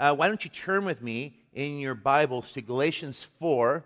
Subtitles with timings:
[0.00, 3.84] uh, why don't you turn with me in your Bibles to Galatians 4?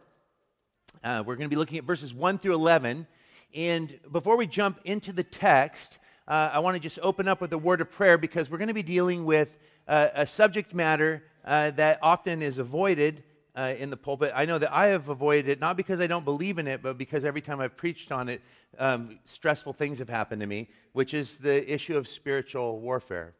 [1.02, 3.08] Uh, we're going to be looking at verses 1 through 11.
[3.52, 5.98] And before we jump into the text,
[6.28, 8.68] uh, I want to just open up with a word of prayer because we're going
[8.68, 9.58] to be dealing with
[9.88, 13.24] uh, a subject matter uh, that often is avoided
[13.56, 14.30] uh, in the pulpit.
[14.36, 16.96] I know that I have avoided it, not because I don't believe in it, but
[16.96, 18.40] because every time I've preached on it,
[18.78, 23.34] um, stressful things have happened to me, which is the issue of spiritual warfare.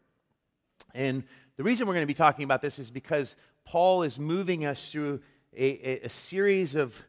[0.92, 1.24] And
[1.56, 4.90] the reason we're going to be talking about this is because Paul is moving us
[4.90, 5.20] through
[5.56, 7.00] a, a, a series of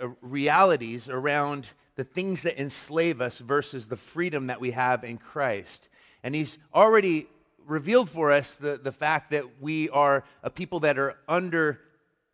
[0.00, 5.18] uh, realities around the things that enslave us versus the freedom that we have in
[5.18, 5.88] Christ.
[6.22, 7.26] And he's already
[7.66, 11.80] revealed for us the, the fact that we are a people that are under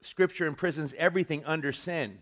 [0.03, 2.19] Scripture imprisons everything under sin.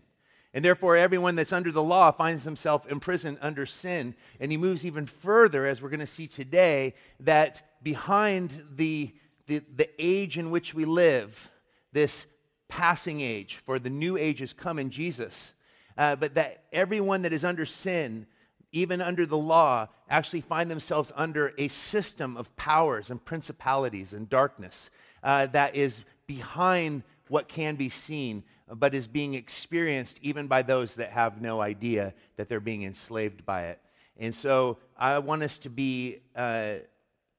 [0.53, 4.15] And therefore, everyone that's under the law finds himself imprisoned under sin.
[4.39, 9.13] And he moves even further, as we're going to see today, that behind the,
[9.47, 11.49] the, the age in which we live,
[11.91, 12.25] this
[12.67, 15.53] passing age, for the new age has come in Jesus,
[15.97, 18.25] uh, but that everyone that is under sin,
[18.71, 24.29] even under the law, actually find themselves under a system of powers and principalities and
[24.29, 24.89] darkness
[25.23, 30.95] uh, that is behind what can be seen, but is being experienced even by those
[30.95, 33.79] that have no idea that they're being enslaved by it.
[34.17, 36.75] And so I want us to be uh,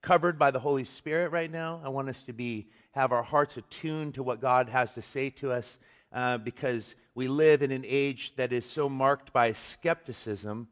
[0.05, 1.81] covered by the Holy Spirit right now.
[1.83, 5.31] I want us to be have our hearts attuned to what God has to say
[5.31, 5.79] to us
[6.13, 10.69] uh, because we live in an age that is so marked by skepticism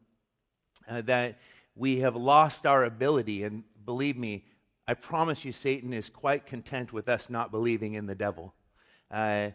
[0.87, 1.39] uh, that
[1.75, 3.43] we have lost our ability.
[3.43, 4.45] And believe me,
[4.87, 8.53] I promise you, Satan is quite content with us not believing in the devil
[9.11, 9.49] uh,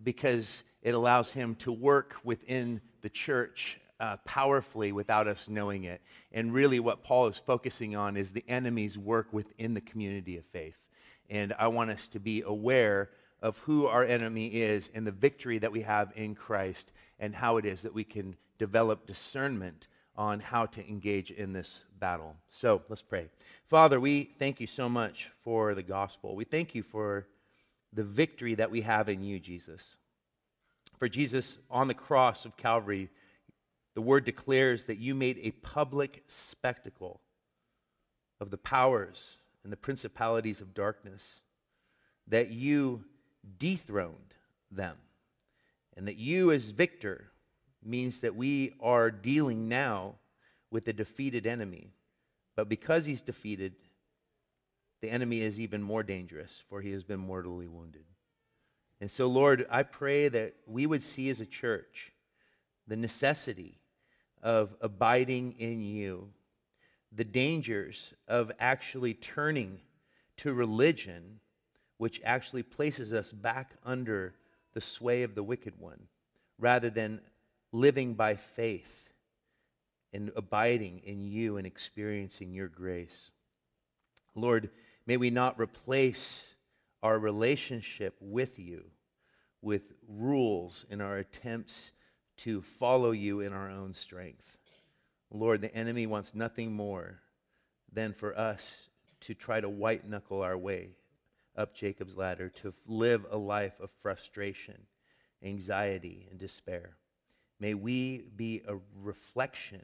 [0.00, 6.02] because it allows him to work within the church uh, powerfully without us knowing it.
[6.30, 10.44] And really, what Paul is focusing on is the enemy's work within the community of
[10.44, 10.76] faith.
[11.30, 13.08] And I want us to be aware
[13.40, 17.56] of who our enemy is and the victory that we have in Christ and how
[17.56, 22.36] it is that we can develop discernment on how to engage in this battle.
[22.50, 23.28] So let's pray.
[23.64, 26.36] Father, we thank you so much for the gospel.
[26.36, 27.26] We thank you for
[27.90, 29.96] the victory that we have in you, Jesus.
[30.98, 33.08] For Jesus on the cross of Calvary,
[33.94, 37.20] the word declares that you made a public spectacle
[38.40, 41.40] of the powers and the principalities of darkness,
[42.26, 43.04] that you
[43.58, 44.34] dethroned
[44.70, 44.96] them,
[45.96, 47.30] and that you, as victor,
[47.82, 50.16] means that we are dealing now
[50.70, 51.90] with a defeated enemy.
[52.56, 53.74] But because he's defeated,
[55.00, 58.04] the enemy is even more dangerous, for he has been mortally wounded.
[59.00, 62.12] And so, Lord, I pray that we would see as a church
[62.86, 63.80] the necessity
[64.44, 66.28] of abiding in you,
[67.10, 69.80] the dangers of actually turning
[70.36, 71.40] to religion,
[71.96, 74.34] which actually places us back under
[74.74, 76.00] the sway of the wicked one,
[76.58, 77.20] rather than
[77.72, 79.10] living by faith
[80.12, 83.32] and abiding in you and experiencing your grace.
[84.34, 84.70] Lord,
[85.06, 86.54] may we not replace
[87.02, 88.84] our relationship with you
[89.62, 91.92] with rules in our attempts
[92.38, 94.58] to follow you in our own strength.
[95.30, 97.20] Lord, the enemy wants nothing more
[97.92, 98.88] than for us
[99.20, 100.90] to try to white knuckle our way
[101.56, 104.86] up Jacob's ladder, to live a life of frustration,
[105.42, 106.96] anxiety, and despair.
[107.60, 109.82] May we be a reflection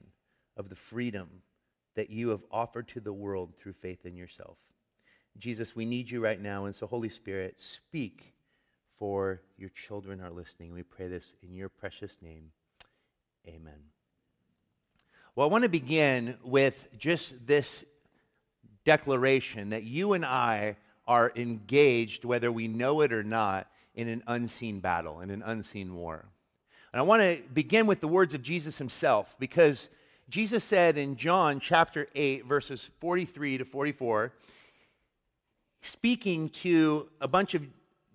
[0.56, 1.28] of the freedom
[1.94, 4.58] that you have offered to the world through faith in yourself.
[5.38, 6.64] Jesus, we need you right now.
[6.64, 8.34] And so, Holy Spirit, speak
[9.00, 10.74] for your children are listening.
[10.74, 12.52] We pray this in your precious name.
[13.48, 13.78] Amen.
[15.34, 17.82] Well, I want to begin with just this
[18.84, 20.76] declaration that you and I
[21.08, 25.94] are engaged, whether we know it or not, in an unseen battle, in an unseen
[25.94, 26.26] war.
[26.92, 29.88] And I want to begin with the words of Jesus himself because
[30.28, 34.32] Jesus said in John chapter 8, verses 43 to 44,
[35.80, 37.66] speaking to a bunch of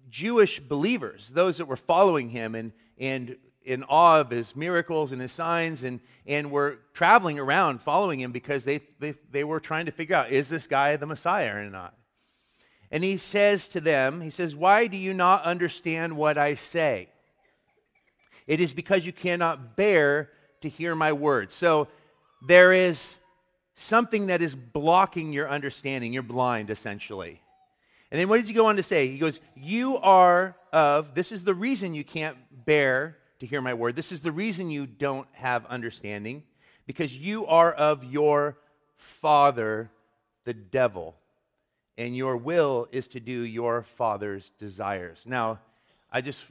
[0.09, 5.21] Jewish believers, those that were following him and, and in awe of his miracles and
[5.21, 9.87] his signs, and, and were traveling around following him because they, they, they were trying
[9.87, 11.95] to figure out is this guy the Messiah or not?
[12.91, 17.09] And he says to them, He says, Why do you not understand what I say?
[18.47, 20.29] It is because you cannot bear
[20.61, 21.55] to hear my words.
[21.55, 21.87] So
[22.47, 23.17] there is
[23.73, 26.13] something that is blocking your understanding.
[26.13, 27.41] You're blind, essentially.
[28.11, 29.07] And then what does he go on to say?
[29.07, 33.73] He goes, You are of, this is the reason you can't bear to hear my
[33.73, 33.95] word.
[33.95, 36.43] This is the reason you don't have understanding,
[36.85, 38.57] because you are of your
[38.97, 39.91] father,
[40.45, 41.15] the devil,
[41.97, 45.25] and your will is to do your Father's desires.
[45.27, 45.59] Now,
[46.11, 46.45] I just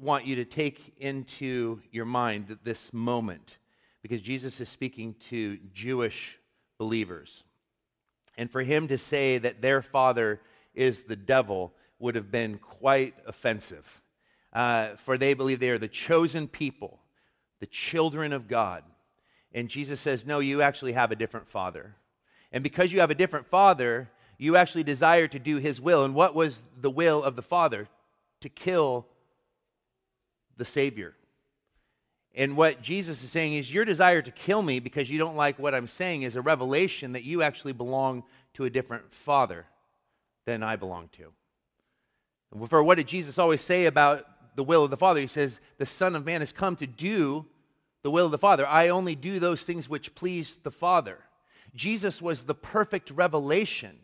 [0.00, 3.58] want you to take into your mind this moment
[4.02, 6.38] because Jesus is speaking to Jewish
[6.78, 7.44] believers.
[8.36, 10.40] And for him to say that their father
[10.74, 14.02] is the devil would have been quite offensive.
[14.52, 17.00] Uh, for they believe they are the chosen people,
[17.60, 18.84] the children of God.
[19.52, 21.96] And Jesus says, No, you actually have a different father.
[22.52, 26.04] And because you have a different father, you actually desire to do his will.
[26.04, 27.88] And what was the will of the father?
[28.42, 29.06] To kill
[30.56, 31.14] the Savior.
[32.36, 35.58] And what Jesus is saying is, your desire to kill me because you don't like
[35.58, 38.24] what I'm saying is a revelation that you actually belong
[38.54, 39.66] to a different father
[40.46, 41.32] than I belong to.
[42.68, 44.26] For what did Jesus always say about
[44.56, 45.20] the will of the Father?
[45.20, 47.46] He says, The Son of Man has come to do
[48.02, 48.66] the will of the Father.
[48.66, 51.18] I only do those things which please the Father.
[51.74, 53.98] Jesus was the perfect revelation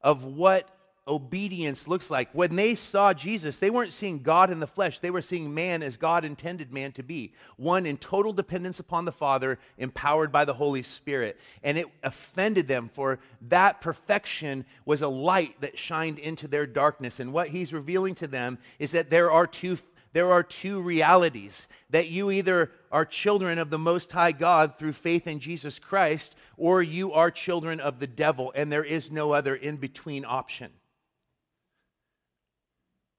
[0.00, 0.68] of what
[1.06, 2.30] obedience looks like.
[2.32, 5.82] When they saw Jesus, they weren't seeing God in the flesh, they were seeing man
[5.82, 10.44] as God intended man to be one in total dependence upon the Father, empowered by
[10.44, 11.38] the Holy Spirit.
[11.62, 17.20] And it offended them, for that perfection was a light that shined into their darkness.
[17.20, 19.78] And what he's revealing to them is that there are two
[20.14, 24.92] there are two realities that you either are children of the Most High God through
[24.92, 29.32] faith in Jesus Christ, or you are children of the devil, and there is no
[29.32, 30.70] other in between option.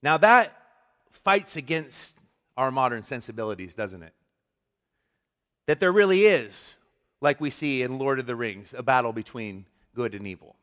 [0.05, 0.55] Now, that
[1.09, 2.15] fights against
[2.55, 4.13] our modern sensibilities, doesn't it?
[5.65, 6.75] That there really is,
[7.21, 9.65] like we see in Lord of the Rings, a battle between
[9.95, 10.57] good and evil.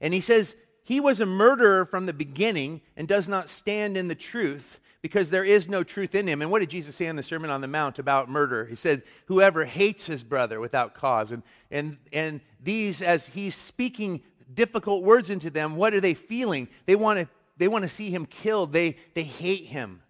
[0.00, 4.08] And he says, he was a murderer from the beginning and does not stand in
[4.08, 6.42] the truth because there is no truth in him.
[6.42, 8.66] And what did Jesus say in the Sermon on the Mount about murder?
[8.66, 11.30] He said, Whoever hates his brother without cause.
[11.30, 16.66] And, and, and these, as he's speaking difficult words into them, what are they feeling?
[16.86, 18.72] They want to, they want to see him killed.
[18.72, 20.02] They, they hate him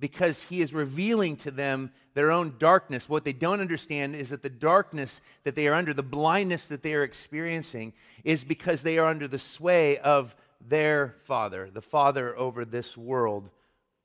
[0.00, 3.08] because he is revealing to them their own darkness.
[3.08, 6.82] What they don't understand is that the darkness that they are under, the blindness that
[6.82, 7.92] they are experiencing,
[8.24, 10.34] is because they are under the sway of
[10.66, 13.50] their father, the father over this world,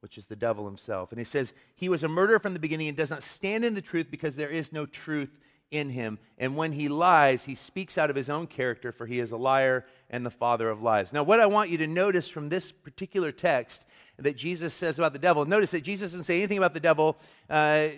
[0.01, 1.11] which is the devil himself.
[1.11, 3.73] And he says, He was a murderer from the beginning and does not stand in
[3.73, 5.37] the truth because there is no truth
[5.71, 6.19] in him.
[6.37, 9.37] And when he lies, he speaks out of his own character, for he is a
[9.37, 11.11] liar and the father of lies.
[11.11, 13.85] Now, what I want you to notice from this particular text
[14.17, 17.17] that Jesus says about the devil, notice that Jesus doesn't say anything about the devil.
[17.49, 17.89] Uh,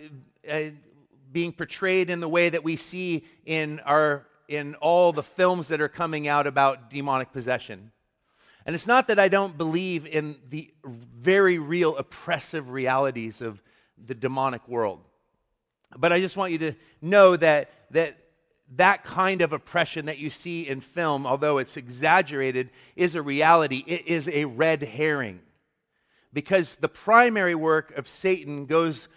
[0.49, 0.61] uh,
[1.31, 5.81] being portrayed in the way that we see in our in all the films that
[5.81, 7.91] are coming out about demonic possession.
[8.65, 13.61] And it's not that I don't believe in the very real oppressive realities of
[13.97, 15.01] the demonic world.
[15.97, 18.17] But I just want you to know that that
[18.75, 23.83] that kind of oppression that you see in film, although it's exaggerated, is a reality.
[23.87, 25.39] It is a red herring.
[26.33, 29.07] Because the primary work of Satan goes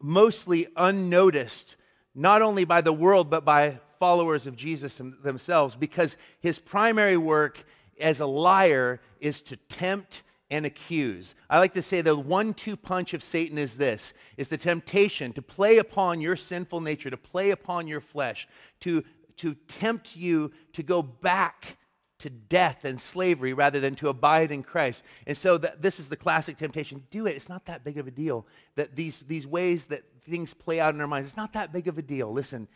[0.00, 1.76] mostly unnoticed,
[2.14, 7.64] not only by the world, but by followers of Jesus themselves because his primary work
[8.00, 11.34] as a liar is to tempt and accuse.
[11.50, 15.32] I like to say the one two punch of Satan is this is the temptation
[15.34, 18.48] to play upon your sinful nature, to play upon your flesh,
[18.80, 19.04] to,
[19.36, 21.76] to tempt you to go back
[22.20, 25.04] to death and slavery rather than to abide in Christ.
[25.26, 27.04] And so that, this is the classic temptation.
[27.10, 27.36] Do it.
[27.36, 28.46] It's not that big of a deal.
[28.74, 31.86] That these, these ways that things play out in our minds, it's not that big
[31.86, 32.32] of a deal.
[32.32, 32.66] Listen,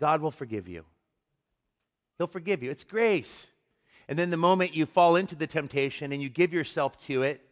[0.00, 0.84] God will forgive you.
[2.16, 2.70] He'll forgive you.
[2.70, 3.52] It's grace.
[4.08, 7.42] And then the moment you fall into the temptation and you give yourself to it,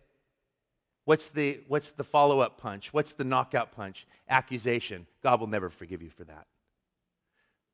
[1.04, 2.92] what's the, what's the follow up punch?
[2.94, 4.06] What's the knockout punch?
[4.28, 5.06] Accusation.
[5.22, 6.46] God will never forgive you for that.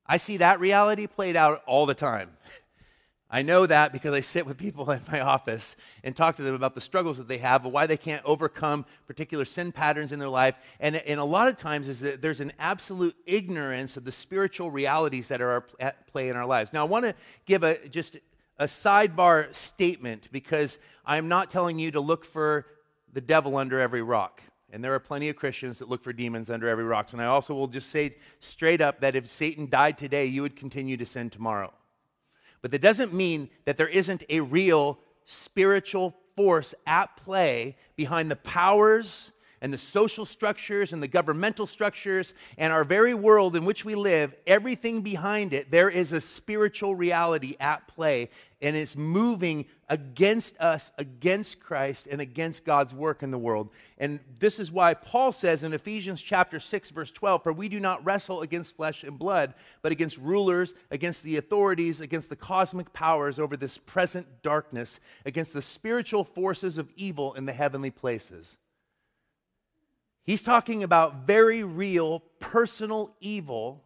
[0.05, 2.31] I see that reality played out all the time.
[3.35, 5.75] I know that because I sit with people in my office
[6.05, 9.47] and talk to them about the struggles that they have, why they can't overcome particular
[9.47, 10.55] sin patterns in their life.
[10.81, 14.71] And, and a lot of times is that there's an absolute ignorance of the spiritual
[14.71, 16.73] realities that are at play in our lives.
[16.75, 17.15] Now, I want to
[17.47, 18.19] give a just
[18.63, 22.65] a sidebar statement because I'm not telling you to look for
[23.13, 24.41] the devil under every rock.
[24.73, 27.13] And there are plenty of Christians that look for demons under every rock.
[27.13, 30.55] And I also will just say straight up that if Satan died today, you would
[30.55, 31.73] continue to sin tomorrow.
[32.63, 38.37] But that doesn't mean that there isn't a real spiritual force at play behind the
[38.37, 43.85] powers and the social structures and the governmental structures and our very world in which
[43.85, 48.29] we live, everything behind it, there is a spiritual reality at play
[48.61, 53.71] and it's moving against us, against Christ, and against God's work in the world.
[53.99, 57.81] And this is why Paul says in Ephesians chapter 6, verse 12, For we do
[57.81, 62.93] not wrestle against flesh and blood, but against rulers, against the authorities, against the cosmic
[62.93, 68.59] powers over this present darkness, against the spiritual forces of evil in the heavenly places.
[70.25, 73.85] He's talking about very real personal evil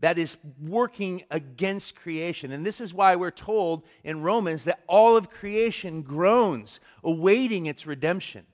[0.00, 2.52] that is working against creation.
[2.52, 7.86] And this is why we're told in Romans that all of creation groans, awaiting its
[7.86, 8.46] redemption.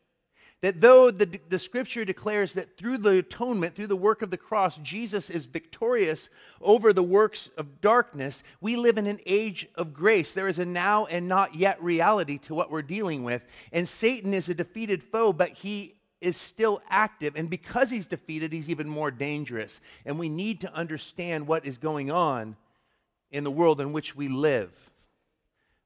[0.63, 4.39] That though the, the scripture declares that through the atonement, through the work of the
[4.39, 6.31] cross, Jesus is victorious
[6.61, 10.33] over the works of darkness, we live in an age of grace.
[10.33, 13.45] There is a now and not yet reality to what we're dealing with.
[13.71, 17.35] And Satan is a defeated foe, but he is still active.
[17.37, 19.81] And because he's defeated, he's even more dangerous.
[20.05, 22.57] And we need to understand what is going on
[23.31, 24.73] in the world in which we live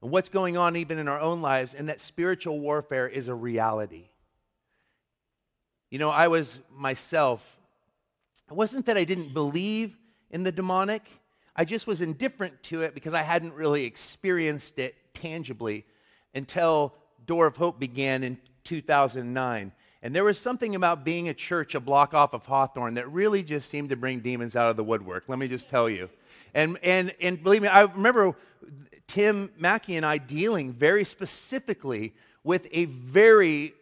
[0.03, 3.35] and what's going on even in our own lives, and that spiritual warfare is a
[3.35, 4.05] reality.
[5.91, 7.59] You know, I was myself,
[8.51, 9.97] it wasn't that I didn't believe
[10.31, 11.03] in the demonic,
[11.55, 15.85] I just was indifferent to it because I hadn't really experienced it tangibly
[16.35, 16.95] until
[17.27, 19.73] Door of Hope began in 2009.
[20.03, 23.43] And there was something about being a church a block off of Hawthorne that really
[23.43, 25.25] just seemed to bring demons out of the woodwork.
[25.29, 26.09] Let me just tell you.
[26.55, 28.35] And, and, and believe me, I remember
[29.07, 33.75] Tim Mackie and I dealing very specifically with a very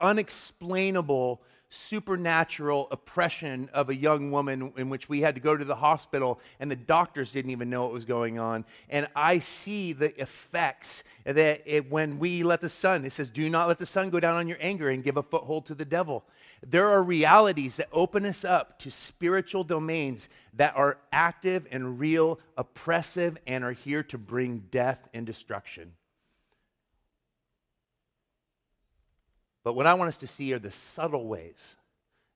[0.00, 1.40] unexplainable
[1.72, 6.38] supernatural oppression of a young woman in which we had to go to the hospital
[6.60, 8.64] and the doctors didn't even know what was going on.
[8.90, 13.48] And I see the effects that it, when we let the sun, it says, do
[13.48, 15.86] not let the sun go down on your anger and give a foothold to the
[15.86, 16.24] devil.
[16.62, 22.38] There are realities that open us up to spiritual domains that are active and real,
[22.56, 25.92] oppressive, and are here to bring death and destruction.
[29.64, 31.76] But what I want us to see are the subtle ways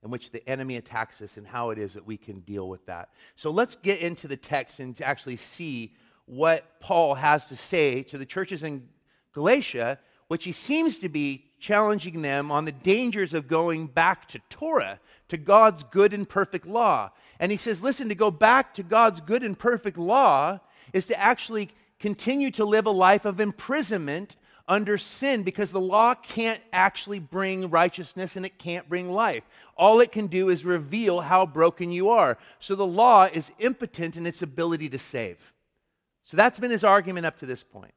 [0.02, 2.86] in which the enemy attacks us and how it is that we can deal with
[2.86, 3.08] that.
[3.34, 5.94] So let's get into the text and actually see
[6.26, 8.88] what Paul has to say to the churches in
[9.32, 14.40] Galatia, which he seems to be challenging them on the dangers of going back to
[14.50, 17.10] Torah, to God's good and perfect law.
[17.40, 20.60] And he says, listen, to go back to God's good and perfect law
[20.92, 24.36] is to actually continue to live a life of imprisonment
[24.68, 29.44] under sin because the law can't actually bring righteousness and it can't bring life.
[29.76, 32.36] All it can do is reveal how broken you are.
[32.58, 35.52] So the law is impotent in its ability to save.
[36.24, 37.94] So that's been his argument up to this point.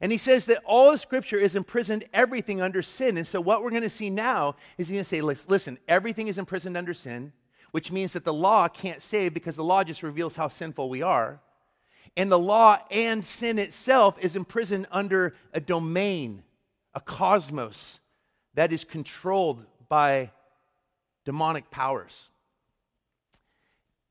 [0.00, 3.16] And he says that all of Scripture is imprisoned everything under sin.
[3.16, 6.28] And so what we're going to see now is he's going to say, listen, everything
[6.28, 7.32] is imprisoned under sin,
[7.72, 11.02] which means that the law can't save because the law just reveals how sinful we
[11.02, 11.40] are.
[12.18, 16.42] And the law and sin itself is imprisoned under a domain,
[16.92, 18.00] a cosmos
[18.54, 20.32] that is controlled by
[21.24, 22.28] demonic powers.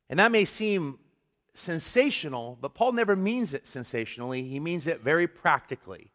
[0.09, 0.99] And that may seem
[1.53, 4.43] sensational, but Paul never means it sensationally.
[4.43, 6.09] He means it very practically.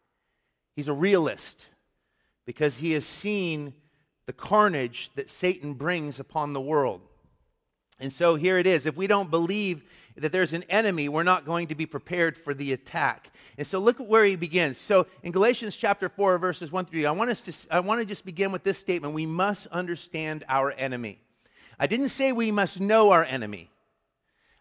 [0.75, 1.69] He's a realist
[2.43, 3.71] because he has seen
[4.25, 7.01] the carnage that Satan brings upon the world.
[7.99, 8.87] And so here it is.
[8.87, 9.83] If we don't believe
[10.15, 13.31] that there's an enemy, we're not going to be prepared for the attack.
[13.57, 14.77] And so look at where he begins.
[14.77, 18.01] So in Galatians chapter 4, verses 1 through 3, I want, us to, I want
[18.01, 19.13] to just begin with this statement.
[19.13, 21.19] We must understand our enemy.
[21.79, 23.69] I didn't say we must know our enemy.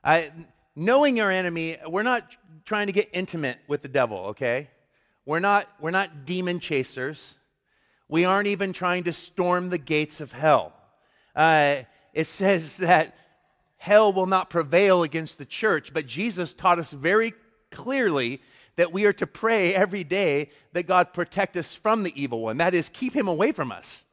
[0.03, 0.33] I,
[0.75, 4.71] knowing our enemy, we're not trying to get intimate with the devil, okay?
[5.25, 7.39] We're not, we're not demon chasers.
[8.09, 10.73] We aren't even trying to storm the gates of hell.
[11.35, 11.83] Uh,
[12.13, 13.15] it says that
[13.83, 15.93] hell will not prevail against the church.
[15.93, 17.35] But Jesus taught us very
[17.73, 18.41] clearly
[18.77, 22.59] that we are to pray every day that God protect us from the evil one.
[22.59, 24.05] That is, keep him away from us.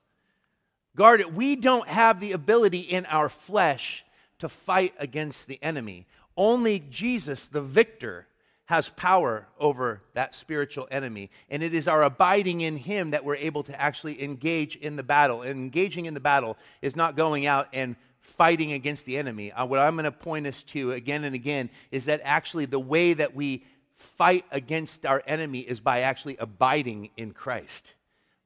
[0.95, 1.35] Guard it.
[1.35, 4.03] We don't have the ability in our flesh
[4.39, 6.07] to fight against the enemy.
[6.35, 8.25] Only Jesus, the victor,
[8.65, 11.29] has power over that spiritual enemy.
[11.47, 15.03] And it is our abiding in him that we're able to actually engage in the
[15.03, 15.43] battle.
[15.43, 17.95] And engaging in the battle is not going out and
[18.29, 19.51] fighting against the enemy.
[19.51, 22.79] Uh, what I'm going to point us to again and again is that actually the
[22.79, 27.93] way that we fight against our enemy is by actually abiding in Christ,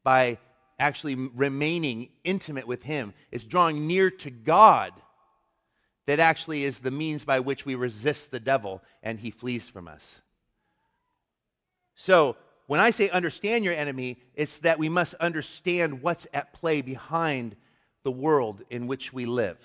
[0.03, 0.39] by
[0.79, 3.13] actually remaining intimate with Him.
[3.31, 4.93] It's drawing near to God
[6.05, 9.87] that actually is the means by which we resist the devil and he flees from
[9.87, 10.21] us.
[11.95, 12.35] So,
[12.67, 17.55] when I say understand your enemy, it's that we must understand what's at play behind
[18.03, 19.57] the world in which we live.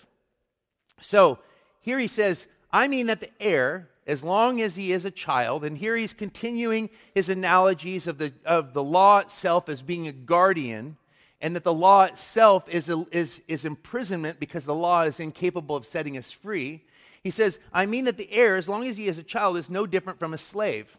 [1.01, 1.39] So
[1.81, 5.65] here he says, I mean that the heir, as long as he is a child,
[5.65, 10.13] and here he's continuing his analogies of the, of the law itself as being a
[10.13, 10.97] guardian,
[11.41, 15.77] and that the law itself is, a, is, is imprisonment because the law is incapable
[15.77, 16.85] of setting us free.
[17.23, 19.71] He says, I mean that the heir, as long as he is a child, is
[19.71, 20.99] no different from a slave.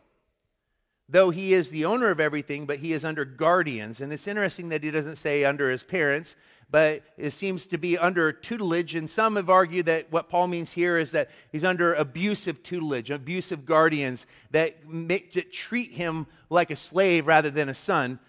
[1.08, 4.00] Though he is the owner of everything, but he is under guardians.
[4.00, 6.36] And it's interesting that he doesn't say under his parents,
[6.72, 8.96] but it seems to be under tutelage.
[8.96, 13.10] And some have argued that what Paul means here is that he's under abusive tutelage,
[13.10, 18.20] abusive guardians that, make, that treat him like a slave rather than a son.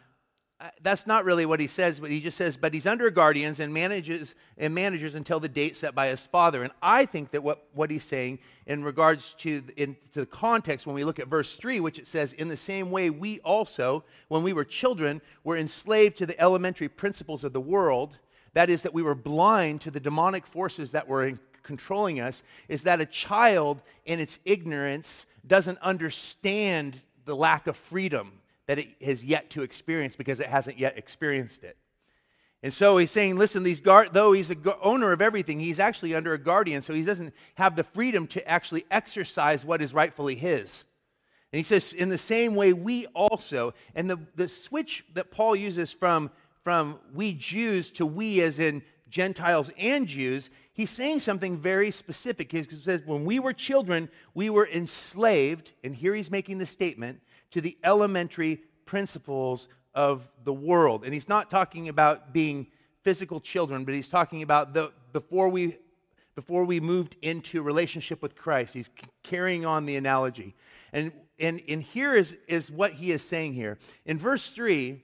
[0.59, 3.61] Uh, that's not really what he says, but he just says, but he's under guardians
[3.61, 6.63] and manages and managers until the date set by his father.
[6.63, 10.87] And I think that what, what he's saying in regards to, in, to the context
[10.87, 14.05] when we look at verse 3, which it says, in the same way we also,
[14.29, 18.19] when we were children, were enslaved to the elementary principles of the world
[18.55, 22.83] that is, that we were blind to the demonic forces that were controlling us, is
[22.83, 28.33] that a child in its ignorance doesn't understand the lack of freedom
[28.67, 31.77] that it has yet to experience because it hasn't yet experienced it.
[32.63, 36.15] And so he's saying, listen, these guard, though he's the owner of everything, he's actually
[36.15, 40.35] under a guardian, so he doesn't have the freedom to actually exercise what is rightfully
[40.35, 40.85] his.
[41.53, 45.57] And he says, in the same way, we also, and the, the switch that Paul
[45.57, 46.31] uses from
[46.63, 52.53] from we Jews to we as in Gentiles and Jews, he's saying something very specific.
[52.53, 57.21] He says, when we were children, we were enslaved, and here he's making the statement,
[57.51, 61.05] to the elementary principles of the world.
[61.05, 62.69] And he's not talking about being
[63.03, 65.77] physical children, but he's talking about the, before we
[66.37, 68.73] before we moved into relationship with Christ.
[68.73, 68.89] He's
[69.23, 70.55] carrying on the analogy.
[70.93, 73.79] And, and, and here is, is what he is saying here.
[74.07, 75.03] In verse 3,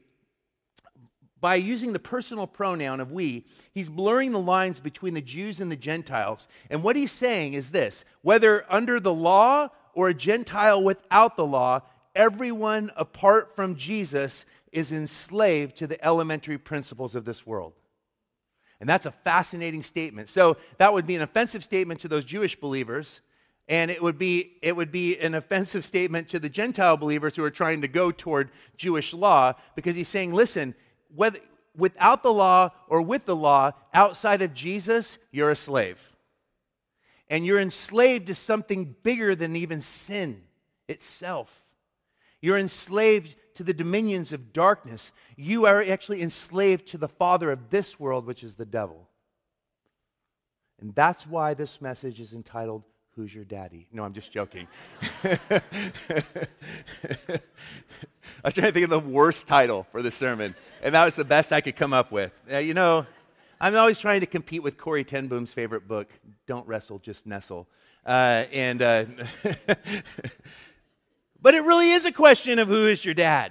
[1.47, 5.71] by using the personal pronoun of we, he's blurring the lines between the Jews and
[5.71, 6.49] the Gentiles.
[6.71, 11.47] And what he's saying is this whether under the law or a Gentile without the
[11.47, 11.83] law,
[12.17, 17.75] everyone apart from Jesus is enslaved to the elementary principles of this world.
[18.81, 20.29] And that's a fascinating statement.
[20.29, 23.21] So that would be an offensive statement to those Jewish believers.
[23.69, 27.45] And it would, be, it would be an offensive statement to the Gentile believers who
[27.45, 30.75] are trying to go toward Jewish law because he's saying, listen,
[31.17, 31.41] whether
[31.77, 36.17] without the law or with the law, outside of Jesus, you're a slave.
[37.29, 40.43] And you're enslaved to something bigger than even sin
[40.89, 41.67] itself.
[42.41, 45.13] You're enslaved to the dominions of darkness.
[45.37, 49.09] You are actually enslaved to the father of this world, which is the devil.
[50.81, 52.85] And that's why this message is entitled
[53.17, 53.87] Who's Your Daddy?
[53.93, 54.69] No, I'm just joking.
[55.25, 55.41] I
[58.45, 61.25] was trying to think of the worst title for the sermon, and that was the
[61.25, 62.31] best I could come up with.
[62.51, 63.07] You know,
[63.59, 66.11] I'm always trying to compete with Corrie ten Boom's favorite book,
[66.47, 67.67] Don't Wrestle, Just Nestle.
[68.05, 69.07] Uh, and, uh,
[71.41, 73.51] but it really is a question of who is your dad.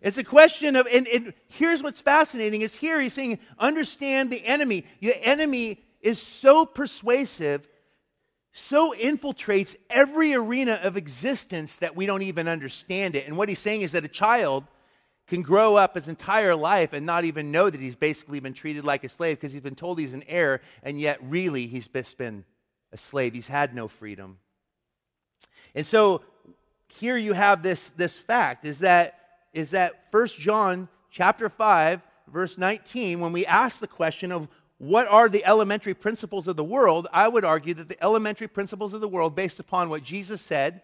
[0.00, 4.42] It's a question of, and, and here's what's fascinating is here he's saying, understand the
[4.46, 4.86] enemy.
[5.02, 7.68] The enemy is so persuasive
[8.52, 13.26] so infiltrates every arena of existence that we don't even understand it.
[13.26, 14.64] And what he's saying is that a child
[15.26, 18.84] can grow up his entire life and not even know that he's basically been treated
[18.84, 22.18] like a slave because he's been told he's an heir, and yet really he's just
[22.18, 22.44] been
[22.92, 23.32] a slave.
[23.32, 24.38] He's had no freedom.
[25.74, 26.22] And so
[26.88, 29.18] here you have this, this fact is that
[29.54, 34.48] is that 1 John chapter 5 verse 19 when we ask the question of
[34.82, 38.92] what are the elementary principles of the world, I would argue that the elementary principles
[38.92, 40.82] of the world, based upon what Jesus said,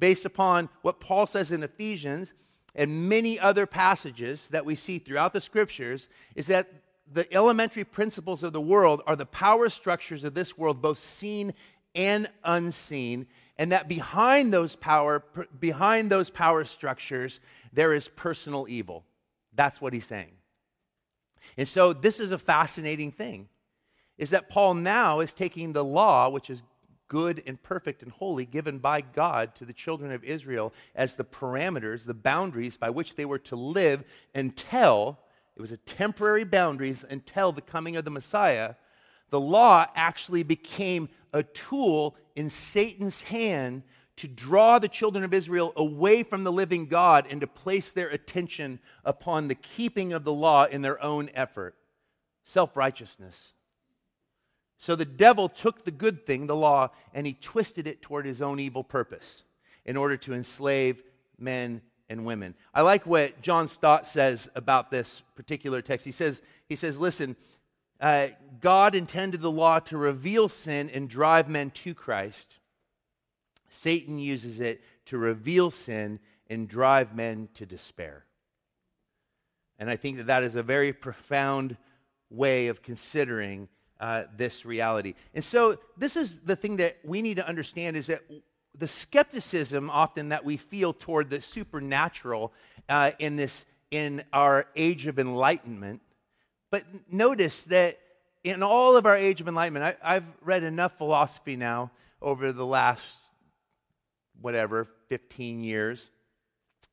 [0.00, 2.34] based upon what Paul says in Ephesians,
[2.74, 6.68] and many other passages that we see throughout the scriptures, is that
[7.12, 11.54] the elementary principles of the world are the power structures of this world, both seen
[11.94, 15.22] and unseen, and that behind those power,
[15.60, 17.38] behind those power structures,
[17.72, 19.04] there is personal evil.
[19.54, 20.32] That's what he's saying.
[21.56, 23.48] And so this is a fascinating thing
[24.18, 26.62] is that Paul now is taking the law, which is
[27.08, 31.24] good and perfect and holy, given by God to the children of Israel as the
[31.24, 35.18] parameters, the boundaries by which they were to live until
[35.56, 38.76] it was a temporary boundaries until the coming of the Messiah.
[39.30, 43.82] The law actually became a tool in Satan's hand
[44.16, 48.08] to draw the children of Israel away from the living God and to place their
[48.08, 51.74] attention upon the keeping of the law in their own effort
[52.44, 53.54] self righteousness.
[54.76, 58.42] So the devil took the good thing, the law, and he twisted it toward his
[58.42, 59.44] own evil purpose
[59.84, 61.02] in order to enslave
[61.38, 62.54] men and women.
[62.74, 66.04] I like what John Stott says about this particular text.
[66.04, 67.36] He says, he says listen,
[68.00, 68.28] uh,
[68.60, 72.58] God intended the law to reveal sin and drive men to Christ,
[73.72, 78.24] Satan uses it to reveal sin and drive men to despair.
[79.78, 81.76] And I think that that is a very profound
[82.28, 85.14] way of considering uh, this reality.
[85.34, 88.22] And so, this is the thing that we need to understand is that
[88.76, 92.52] the skepticism often that we feel toward the supernatural
[92.88, 96.00] uh, in this in our age of enlightenment.
[96.70, 97.98] But notice that
[98.44, 102.66] in all of our age of enlightenment, I, I've read enough philosophy now over the
[102.66, 103.16] last
[104.42, 106.10] whatever 15 years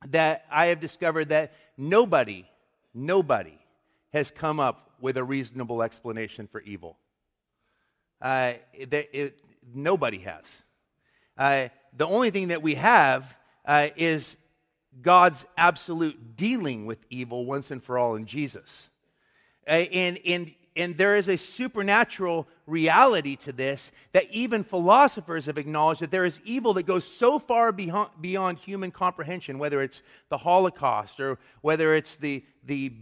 [0.07, 2.45] that I have discovered that nobody,
[2.93, 3.57] nobody
[4.13, 6.97] has come up with a reasonable explanation for evil.
[8.21, 9.39] Uh, it, it,
[9.73, 10.63] nobody has.
[11.38, 14.38] Uh, the only thing that we have uh, is
[15.01, 18.89] God's absolute dealing with evil once and for all in Jesus.
[19.67, 25.57] Uh, and, and, and there is a supernatural reality to this that even philosophers have
[25.57, 30.37] acknowledged that there is evil that goes so far beyond, human comprehension, whether it's the
[30.37, 32.93] Holocaust or whether it's the, the,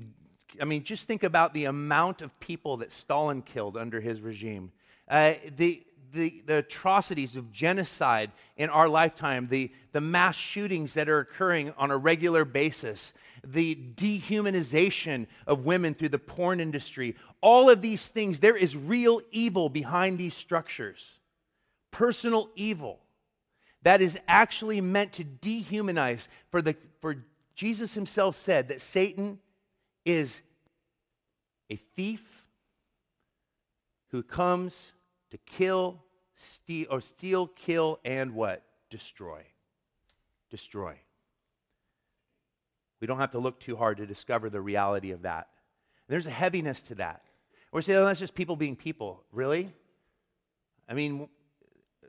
[0.59, 4.71] I mean, just think about the amount of people that Stalin killed under his regime.
[5.07, 11.07] Uh, the, the, the atrocities of genocide in our lifetime, the, the mass shootings that
[11.09, 13.13] are occurring on a regular basis,
[13.51, 19.21] the dehumanization of women through the porn industry, all of these things, there is real
[19.31, 21.19] evil behind these structures.
[21.91, 22.99] Personal evil
[23.83, 26.27] that is actually meant to dehumanize.
[26.51, 27.23] For, the, for
[27.55, 29.39] Jesus himself said that Satan
[30.05, 30.41] is
[31.69, 32.45] a thief
[34.09, 34.93] who comes
[35.31, 36.03] to kill,
[36.35, 38.63] steal, or steal, kill, and what?
[38.89, 39.41] Destroy.
[40.49, 40.95] Destroy.
[42.99, 45.47] We don't have to look too hard to discover the reality of that.
[46.07, 47.21] There's a heaviness to that.
[47.71, 49.23] We're saying, oh, that's just people being people.
[49.31, 49.69] Really?
[50.87, 51.27] I mean,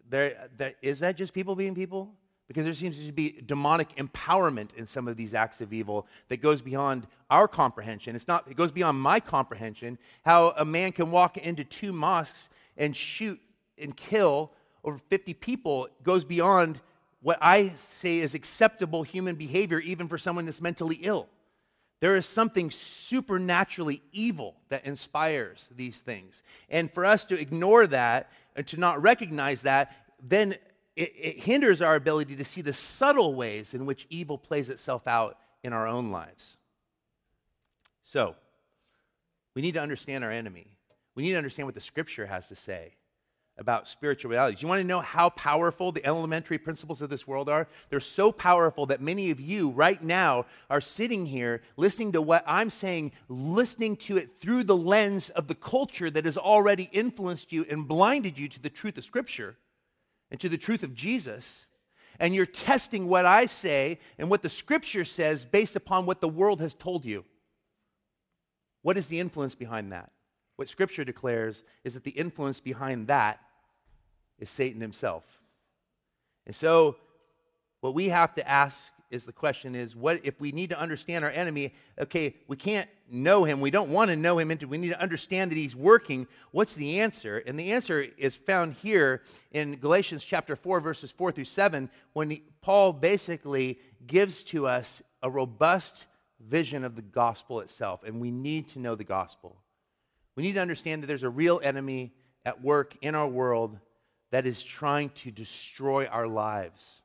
[0.08, 2.14] there, there, is that just people being people?
[2.46, 6.38] Because there seems to be demonic empowerment in some of these acts of evil that
[6.38, 8.16] goes beyond our comprehension.
[8.16, 9.98] It's not, it goes beyond my comprehension.
[10.24, 13.38] How a man can walk into two mosques and shoot
[13.76, 14.52] and kill
[14.84, 16.80] over 50 people goes beyond
[17.20, 21.28] what I say is acceptable human behavior, even for someone that's mentally ill.
[22.00, 26.44] There is something supernaturally evil that inspires these things.
[26.68, 30.54] And for us to ignore that and to not recognize that, then
[30.94, 35.08] it, it, hinders our ability to see the subtle ways in which evil plays itself
[35.08, 36.56] out in our own lives.
[38.04, 38.36] So,
[39.54, 40.68] we need to understand our enemy.
[41.16, 42.94] We need to understand what the scripture has to say
[43.58, 44.62] about spiritual realities.
[44.62, 47.68] You want to know how powerful the elementary principles of this world are?
[47.90, 52.44] They're so powerful that many of you right now are sitting here listening to what
[52.46, 57.52] I'm saying, listening to it through the lens of the culture that has already influenced
[57.52, 59.56] you and blinded you to the truth of Scripture
[60.30, 61.66] and to the truth of Jesus.
[62.20, 66.28] And you're testing what I say and what the Scripture says based upon what the
[66.28, 67.24] world has told you.
[68.82, 70.12] What is the influence behind that?
[70.56, 73.40] What Scripture declares is that the influence behind that
[74.38, 75.24] is Satan himself.
[76.46, 76.96] And so,
[77.80, 81.24] what we have to ask is the question is what if we need to understand
[81.24, 81.74] our enemy?
[81.98, 83.60] Okay we can't know him.
[83.60, 84.50] We don't want to know him.
[84.50, 86.26] Into we need to understand that he's working.
[86.50, 87.38] What's the answer?
[87.38, 92.40] And the answer is found here in galatians chapter 4 verses 4 through 7 when
[92.60, 96.06] paul basically gives to us a robust
[96.40, 99.56] vision of the gospel itself and we need to know the gospel.
[100.36, 102.12] We need to understand that there's a real enemy
[102.44, 103.78] at work in our world
[104.30, 107.02] that is trying to destroy our lives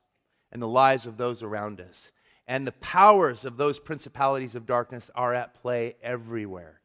[0.51, 2.11] and the lives of those around us.
[2.47, 6.81] And the powers of those principalities of darkness are at play everywhere.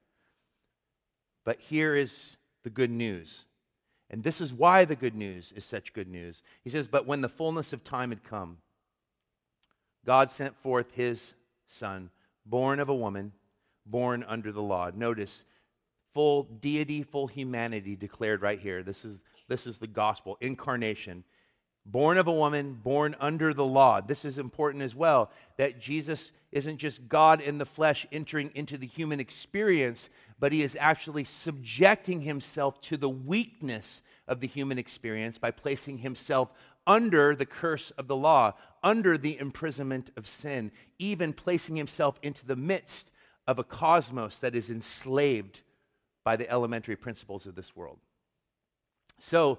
[1.44, 3.44] But here is the good news.
[4.10, 6.42] And this is why the good news is such good news.
[6.62, 8.58] He says, But when the fullness of time had come,
[10.06, 11.34] God sent forth his
[11.66, 12.10] son,
[12.46, 13.32] born of a woman,
[13.84, 14.90] born under the law.
[14.94, 15.44] Notice,
[16.14, 18.82] full deity, full humanity declared right here.
[18.82, 21.24] This is this is the gospel, incarnation.
[21.84, 24.00] Born of a woman, born under the law.
[24.00, 28.76] This is important as well that Jesus isn't just God in the flesh entering into
[28.76, 34.78] the human experience, but he is actually subjecting himself to the weakness of the human
[34.78, 36.52] experience by placing himself
[36.86, 42.46] under the curse of the law, under the imprisonment of sin, even placing himself into
[42.46, 43.10] the midst
[43.46, 45.62] of a cosmos that is enslaved
[46.24, 47.98] by the elementary principles of this world.
[49.18, 49.58] So,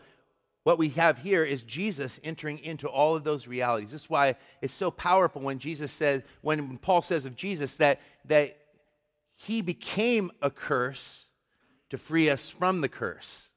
[0.63, 3.91] what we have here is Jesus entering into all of those realities.
[3.91, 8.01] This is why it's so powerful when Jesus says, when Paul says of Jesus that,
[8.25, 8.57] that
[9.35, 11.27] he became a curse
[11.89, 13.49] to free us from the curse.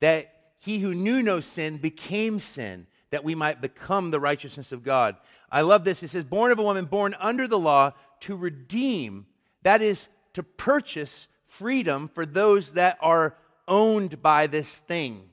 [0.00, 4.82] That he who knew no sin became sin, that we might become the righteousness of
[4.82, 5.16] God.
[5.50, 6.02] I love this.
[6.02, 9.26] It says, born of a woman, born under the law, to redeem,
[9.62, 13.36] that is, to purchase freedom for those that are
[13.68, 15.28] owned by this thing,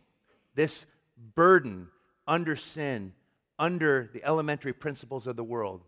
[0.55, 0.85] this
[1.35, 1.87] burden
[2.27, 3.13] under sin,
[3.57, 5.83] under the elementary principles of the world,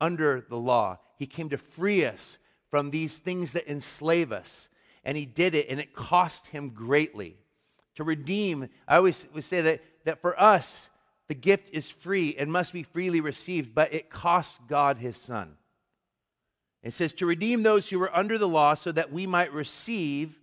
[0.00, 0.98] under the law.
[1.16, 2.38] He came to free us
[2.70, 4.68] from these things that enslave us.
[5.04, 7.36] And he did it, and it cost him greatly.
[7.96, 10.88] To redeem, I always would say that, that for us,
[11.28, 15.56] the gift is free and must be freely received, but it costs God his son.
[16.82, 20.38] It says, to redeem those who were under the law so that we might receive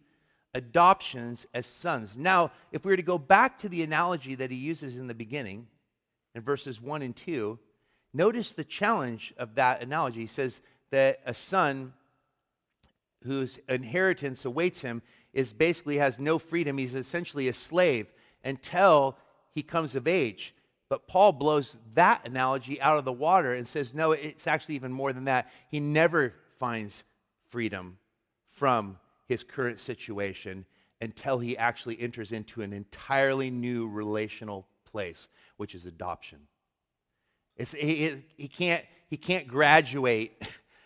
[0.53, 2.17] adoptions as sons.
[2.17, 5.13] Now, if we were to go back to the analogy that he uses in the
[5.13, 5.67] beginning,
[6.35, 7.57] in verses 1 and 2,
[8.13, 10.21] notice the challenge of that analogy.
[10.21, 10.61] He says
[10.91, 11.93] that a son
[13.23, 15.01] whose inheritance awaits him
[15.33, 16.77] is basically has no freedom.
[16.77, 18.07] He's essentially a slave
[18.43, 19.17] until
[19.53, 20.53] he comes of age.
[20.89, 24.91] But Paul blows that analogy out of the water and says, no, it's actually even
[24.91, 25.49] more than that.
[25.69, 27.05] He never finds
[27.47, 27.97] freedom
[28.49, 30.65] from his current situation
[30.99, 36.39] until he actually enters into an entirely new relational place, which is adoption.
[37.57, 40.41] It's, he, he, can't, he can't graduate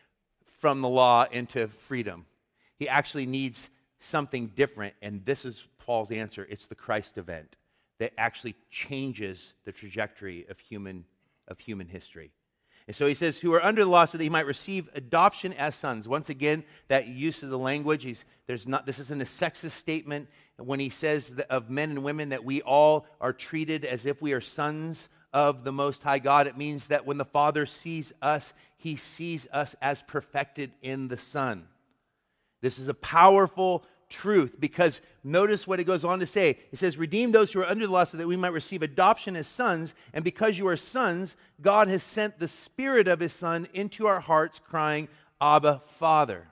[0.60, 2.26] from the law into freedom.
[2.78, 3.70] He actually needs
[4.00, 7.56] something different, and this is Paul's answer it's the Christ event
[8.00, 11.06] that actually changes the trajectory of human,
[11.48, 12.32] of human history.
[12.88, 15.54] And so he says, who are under the law so that he might receive adoption
[15.54, 16.08] as sons.
[16.08, 18.06] Once again, that use of the language,
[18.46, 22.46] there's not, this isn't a sexist statement when he says of men and women that
[22.46, 26.46] we all are treated as if we are sons of the Most High God.
[26.46, 31.18] It means that when the Father sees us, he sees us as perfected in the
[31.18, 31.68] Son.
[32.62, 36.60] This is a powerful truth because notice what it goes on to say.
[36.72, 39.36] It says, Redeem those who are under the law so that we might receive adoption
[39.36, 39.94] as sons.
[40.14, 44.20] And because you are sons, God has sent the Spirit of His Son into our
[44.20, 45.08] hearts, crying,
[45.42, 46.48] Abba, Father.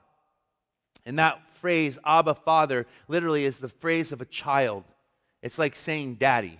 [1.06, 4.84] And that phrase, Abba, Father, literally is the phrase of a child.
[5.42, 6.58] It's like saying daddy.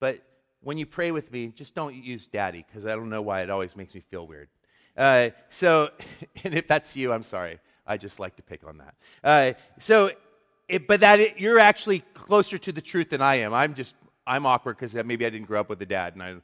[0.00, 0.22] But
[0.62, 3.50] when you pray with me, just don't use daddy because I don't know why it
[3.50, 4.48] always makes me feel weird.
[4.96, 5.90] Uh, so,
[6.44, 7.58] and if that's you, I'm sorry.
[7.86, 8.94] I just like to pick on that.
[9.24, 10.10] Uh, so,
[10.68, 13.52] it, but that it, you're actually closer to the truth than I am.
[13.52, 13.94] I'm just
[14.26, 16.36] I'm awkward because maybe I didn't grow up with a dad, and I,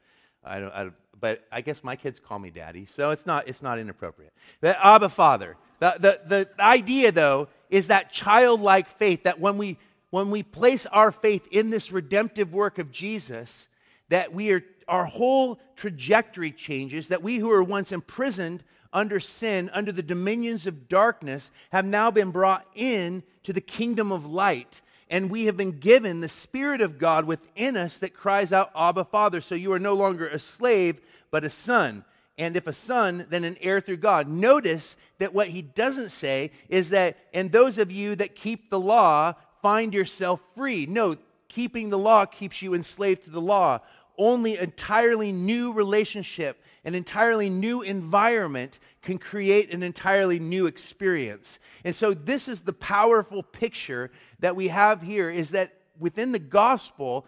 [0.45, 0.73] I don't.
[0.73, 4.33] I, but I guess my kids call me daddy, so it's not it's not inappropriate.
[4.61, 5.57] The Abba Father.
[5.81, 9.79] The, the, the idea, though, is that childlike faith that when we
[10.11, 13.69] when we place our faith in this redemptive work of Jesus,
[14.09, 17.09] that we are our whole trajectory changes.
[17.09, 22.11] That we who were once imprisoned under sin, under the dominions of darkness, have now
[22.11, 24.81] been brought in to the kingdom of light.
[25.11, 29.05] And we have been given the Spirit of God within us that cries out, Abba,
[29.05, 29.41] Father.
[29.41, 32.05] So you are no longer a slave, but a son.
[32.37, 34.29] And if a son, then an heir through God.
[34.29, 38.79] Notice that what he doesn't say is that, and those of you that keep the
[38.79, 40.87] law find yourself free.
[40.87, 41.17] No,
[41.49, 43.81] keeping the law keeps you enslaved to the law.
[44.19, 51.59] Only entirely new relationship an entirely new environment can create an entirely new experience.
[51.85, 56.39] And so this is the powerful picture that we have here is that within the
[56.39, 57.27] gospel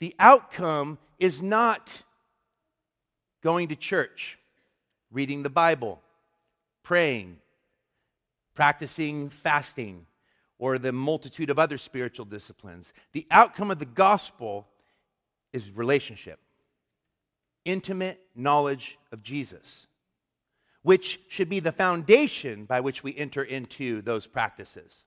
[0.00, 2.02] the outcome is not
[3.42, 4.38] going to church,
[5.12, 6.02] reading the Bible,
[6.82, 7.36] praying,
[8.54, 10.06] practicing fasting,
[10.58, 12.92] or the multitude of other spiritual disciplines.
[13.12, 14.66] The outcome of the gospel
[15.54, 16.38] is relationship
[17.64, 19.86] intimate knowledge of Jesus,
[20.82, 25.06] which should be the foundation by which we enter into those practices.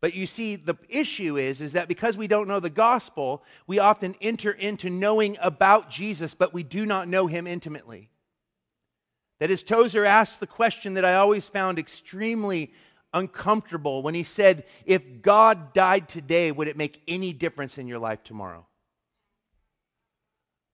[0.00, 3.78] But you see, the issue is, is that because we don't know the gospel, we
[3.78, 8.10] often enter into knowing about Jesus, but we do not know him intimately.
[9.40, 12.72] That is, Tozer asked the question that I always found extremely
[13.14, 17.98] uncomfortable when he said, If God died today, would it make any difference in your
[17.98, 18.67] life tomorrow?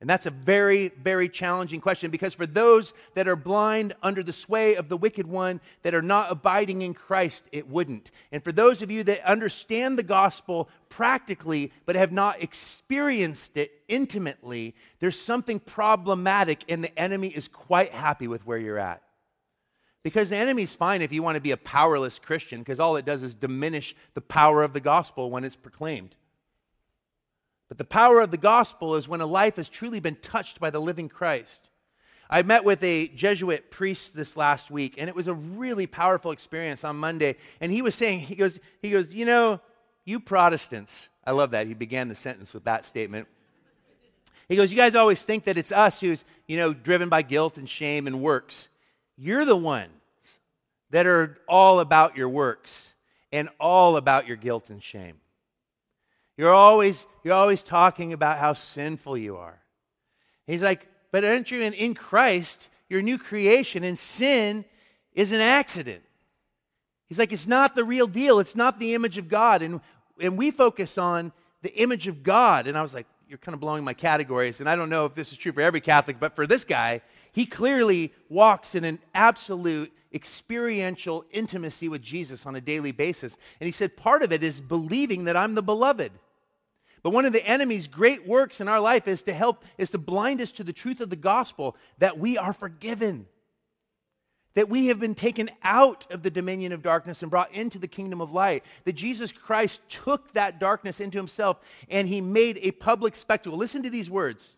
[0.04, 4.34] And that's a very, very challenging question because for those that are blind under the
[4.34, 8.10] sway of the wicked one, that are not abiding in Christ, it wouldn't.
[8.30, 13.72] And for those of you that understand the gospel practically but have not experienced it
[13.88, 19.00] intimately, there's something problematic, and the enemy is quite happy with where you're at.
[20.02, 23.06] Because the enemy's fine if you want to be a powerless Christian, because all it
[23.06, 26.14] does is diminish the power of the gospel when it's proclaimed.
[27.68, 30.70] But the power of the gospel is when a life has truly been touched by
[30.70, 31.70] the living Christ.
[32.29, 36.31] I met with a Jesuit priest this last week, and it was a really powerful
[36.31, 37.37] experience on Monday.
[37.61, 39.61] And he was saying, he goes, he goes, you know,
[40.05, 41.66] you Protestants, I love that.
[41.66, 43.29] He began the sentence with that statement.
[44.48, 47.57] He goes, You guys always think that it's us who's, you know, driven by guilt
[47.57, 48.68] and shame and works.
[49.16, 49.90] You're the ones
[50.90, 52.94] that are all about your works
[53.33, 55.16] and all about your guilt and shame.
[56.36, 59.60] You're always, you're always talking about how sinful you are.
[60.46, 64.64] He's like, but aren't you in, in Christ, your new creation, and sin
[65.12, 66.02] is an accident?
[67.06, 68.40] He's like, it's not the real deal.
[68.40, 69.62] It's not the image of God.
[69.62, 69.80] And,
[70.20, 72.66] and we focus on the image of God.
[72.66, 74.60] And I was like, you're kind of blowing my categories.
[74.60, 77.00] And I don't know if this is true for every Catholic, but for this guy,
[77.32, 83.36] he clearly walks in an absolute experiential intimacy with Jesus on a daily basis.
[83.60, 86.12] And he said, part of it is believing that I'm the beloved.
[87.04, 89.98] But one of the enemy's great works in our life is to help, is to
[89.98, 93.26] blind us to the truth of the gospel that we are forgiven.
[94.54, 97.88] That we have been taken out of the dominion of darkness and brought into the
[97.88, 98.64] kingdom of light.
[98.84, 103.58] That Jesus Christ took that darkness into himself and he made a public spectacle.
[103.58, 104.56] Listen to these words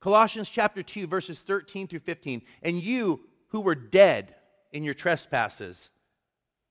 [0.00, 2.42] Colossians chapter 2, verses 13 through 15.
[2.62, 4.34] And you who were dead
[4.72, 5.90] in your trespasses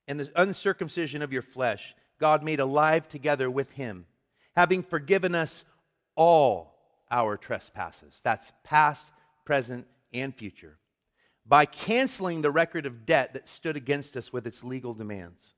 [0.10, 4.06] and the uncircumcision of your flesh, God made alive together with him,
[4.56, 5.66] having forgiven us
[6.16, 6.76] all
[7.10, 8.20] our trespasses.
[8.24, 9.12] That's past,
[9.46, 10.78] present, and future.
[11.46, 15.56] By canceling the record of debt that stood against us with its legal demands.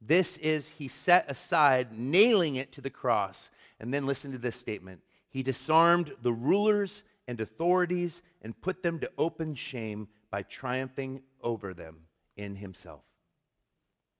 [0.00, 3.50] This is, he set aside, nailing it to the cross.
[3.80, 8.98] And then listen to this statement He disarmed the rulers and authorities and put them
[9.00, 13.02] to open shame by triumphing over them in himself.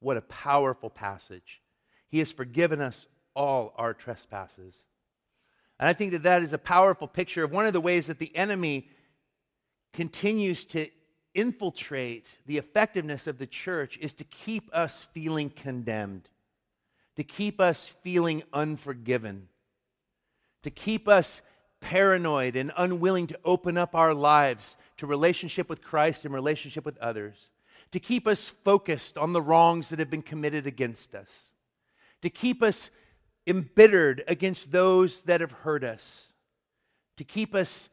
[0.05, 1.63] What a powerful passage.
[2.11, 4.85] He has forgiven us all our trespasses.
[5.81, 8.19] And I think that that is a powerful picture of one of the ways that
[8.19, 8.91] the enemy
[9.95, 10.89] continues to
[11.33, 16.29] infiltrate the effectiveness of the church is to keep us feeling condemned,
[17.17, 19.49] to keep us feeling unforgiven,
[20.65, 21.41] to keep us
[21.81, 26.99] paranoid and unwilling to open up our lives to relationship with Christ and relationship with
[26.99, 27.49] others
[27.95, 31.53] to keep us focused on the wrongs that have been committed against us,
[32.23, 32.91] to keep us
[33.47, 36.33] embittered against those that have hurt us,
[37.17, 37.89] to keep us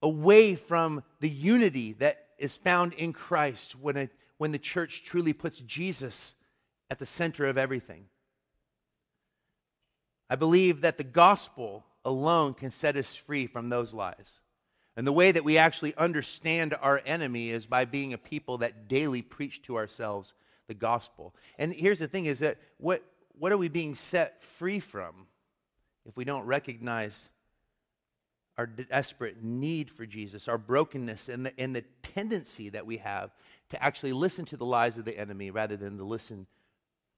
[0.00, 5.34] away from the unity that is found in Christ when, it, when the church truly
[5.34, 6.34] puts Jesus
[6.88, 8.06] at the center of everything.
[10.30, 14.40] I believe that the gospel alone can set us free from those lies.
[14.96, 18.88] And the way that we actually understand our enemy is by being a people that
[18.88, 20.34] daily preach to ourselves
[20.68, 21.34] the gospel.
[21.58, 23.02] And here's the thing is that what,
[23.38, 25.26] what are we being set free from
[26.06, 27.30] if we don't recognize
[28.56, 33.30] our desperate need for Jesus, our brokenness, and the, and the tendency that we have
[33.70, 36.46] to actually listen to the lies of the enemy rather than to listen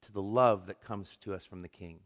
[0.03, 2.01] to the love that comes to us from the King?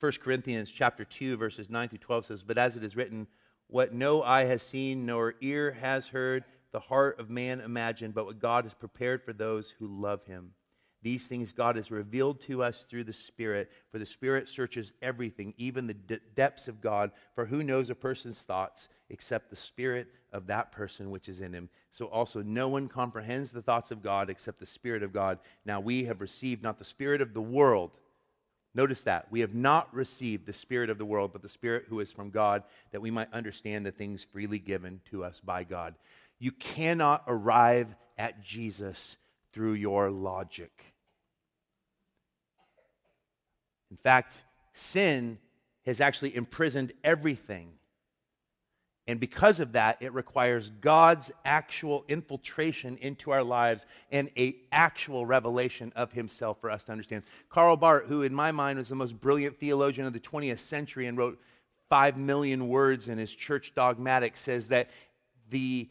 [0.00, 3.28] 1 Corinthians chapter 2 verses 9 through 12 says, "But as it is written,
[3.66, 8.24] what no eye has seen nor ear has heard, the heart of man imagined, but
[8.24, 10.54] what God has prepared for those who love him."
[11.02, 15.54] These things God has revealed to us through the Spirit, for the Spirit searches everything,
[15.56, 17.12] even the depths of God.
[17.34, 21.54] For who knows a person's thoughts except the Spirit of that person which is in
[21.54, 21.70] him?
[21.90, 25.40] So also no one comprehends the thoughts of God except the Spirit of God.
[25.64, 27.98] Now we have received not the Spirit of the world
[28.74, 29.26] Notice that.
[29.30, 32.30] We have not received the Spirit of the world, but the Spirit who is from
[32.30, 35.94] God, that we might understand the things freely given to us by God.
[36.38, 39.16] You cannot arrive at Jesus
[39.52, 40.94] through your logic.
[43.90, 45.38] In fact, sin
[45.84, 47.72] has actually imprisoned everything
[49.10, 55.26] and because of that, it requires God's actual infiltration into our lives and a actual
[55.26, 57.24] revelation of himself for us to understand.
[57.48, 61.08] Karl Barth, who in my mind was the most brilliant theologian of the 20th century
[61.08, 61.40] and wrote
[61.88, 64.90] 5 million words in his church dogmatic, says that
[65.50, 65.88] the,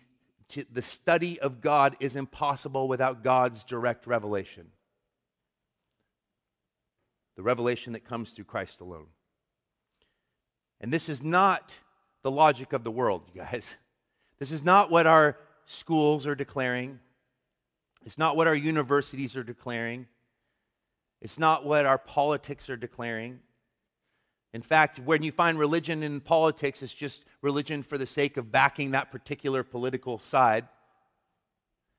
[0.71, 4.67] the study of God is impossible without God's direct revelation.
[7.35, 9.07] The revelation that comes through Christ alone.
[10.79, 11.77] And this is not
[12.21, 13.75] the logic of the world, you guys.
[14.39, 16.99] This is not what our schools are declaring.
[18.05, 20.07] It's not what our universities are declaring.
[21.21, 23.39] It's not what our politics are declaring.
[24.53, 28.51] In fact, when you find religion in politics, it's just religion for the sake of
[28.51, 30.67] backing that particular political side.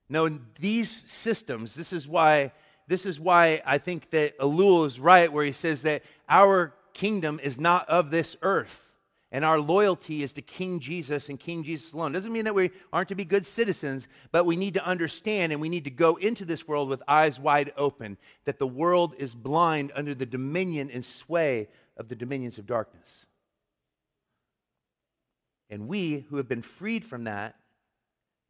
[0.08, 2.52] No, these systems, this is why,
[2.88, 7.38] this is why I think that Ellul is right, where he says that our kingdom
[7.40, 8.89] is not of this earth.
[9.32, 12.12] And our loyalty is to King Jesus and King Jesus alone.
[12.12, 15.60] Doesn't mean that we aren't to be good citizens, but we need to understand and
[15.60, 19.34] we need to go into this world with eyes wide open that the world is
[19.34, 23.26] blind under the dominion and sway of the dominions of darkness.
[25.68, 27.54] And we who have been freed from that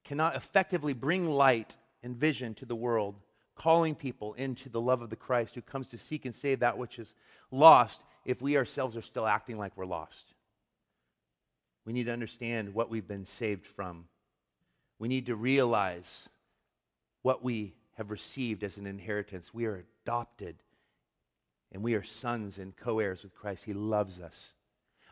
[0.05, 3.17] cannot effectively bring light and vision to the world,
[3.55, 6.79] calling people into the love of the Christ who comes to seek and save that
[6.79, 7.15] which is
[7.51, 10.33] lost if we ourselves are still acting like we're lost.
[11.85, 14.07] We need to understand what we've been saved from.
[14.99, 16.29] We need to realize
[17.23, 19.55] what we have received as an inheritance.
[19.55, 20.57] We are adopted,
[21.73, 23.65] and we are sons and co heirs with Christ.
[23.65, 24.55] He loves us.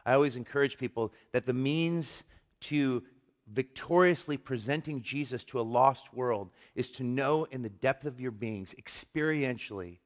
[0.05, 2.23] I always encourage people that the means
[2.63, 3.03] to
[3.51, 8.31] victoriously presenting Jesus to a lost world is to know in the depth of your
[8.31, 9.99] beings, experientially,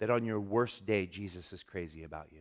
[0.00, 2.40] that on your worst day, Jesus is crazy about you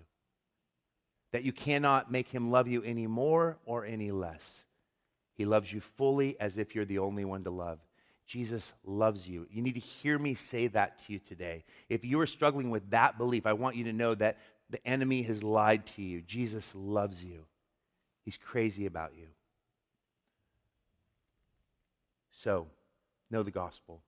[1.32, 4.66] that you cannot make him love you any more or any less.
[5.36, 7.80] He loves you fully as if you're the only one to love.
[8.28, 9.48] Jesus loves you.
[9.50, 11.64] You need to hear me say that to you today.
[11.90, 14.38] If you are struggling with that belief, I want you to know that
[14.70, 16.22] the enemy has lied to you.
[16.22, 17.46] Jesus loves you,
[18.24, 19.28] he's crazy about you.
[22.32, 22.68] So,
[23.30, 24.02] know the gospel.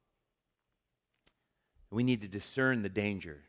[1.91, 3.41] We need to discern the danger.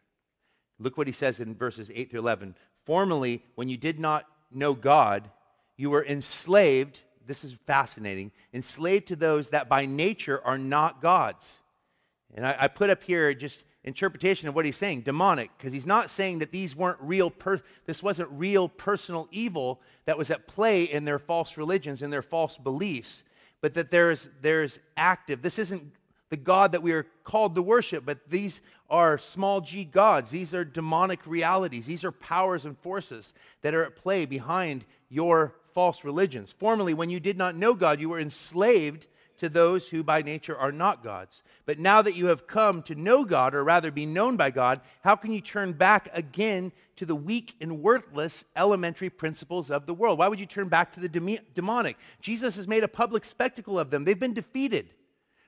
[0.78, 2.54] Look what he says in verses 8 through 11.
[2.84, 5.30] Formerly, when you did not know God,
[5.76, 7.00] you were enslaved.
[7.26, 11.62] This is fascinating enslaved to those that by nature are not gods.
[12.34, 15.86] And I, I put up here just interpretation of what he's saying demonic because he's
[15.86, 20.46] not saying that these weren't real per- this wasn't real personal evil that was at
[20.46, 23.24] play in their false religions and their false beliefs
[23.60, 25.92] but that there's there's active this isn't
[26.30, 28.60] the God that we are called to worship, but these
[28.90, 30.30] are small g gods.
[30.30, 31.86] These are demonic realities.
[31.86, 36.52] These are powers and forces that are at play behind your false religions.
[36.52, 39.06] Formerly, when you did not know God, you were enslaved
[39.38, 41.42] to those who by nature are not gods.
[41.66, 44.80] But now that you have come to know God, or rather be known by God,
[45.02, 49.94] how can you turn back again to the weak and worthless elementary principles of the
[49.94, 50.18] world?
[50.18, 51.96] Why would you turn back to the demonic?
[52.20, 54.04] Jesus has made a public spectacle of them.
[54.04, 54.90] They've been defeated.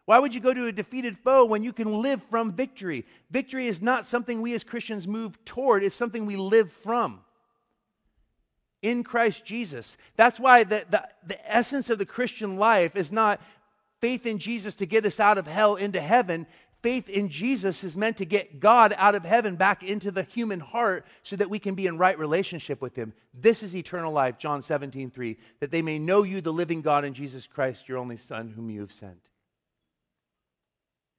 [0.06, 3.04] Why would you go to a defeated foe when you can live from victory?
[3.30, 7.20] Victory is not something we as Christians move toward, it's something we live from.
[8.82, 9.96] In Christ Jesus.
[10.14, 13.40] That's why the, the, the essence of the Christian life is not
[14.00, 16.46] faith in Jesus to get us out of hell into heaven.
[16.82, 20.60] Faith in Jesus is meant to get God out of heaven back into the human
[20.60, 23.12] heart so that we can be in right relationship with Him.
[23.34, 27.04] This is eternal life, John 17, 3, that they may know you, the living God,
[27.04, 29.18] and Jesus Christ, your only Son, whom you have sent.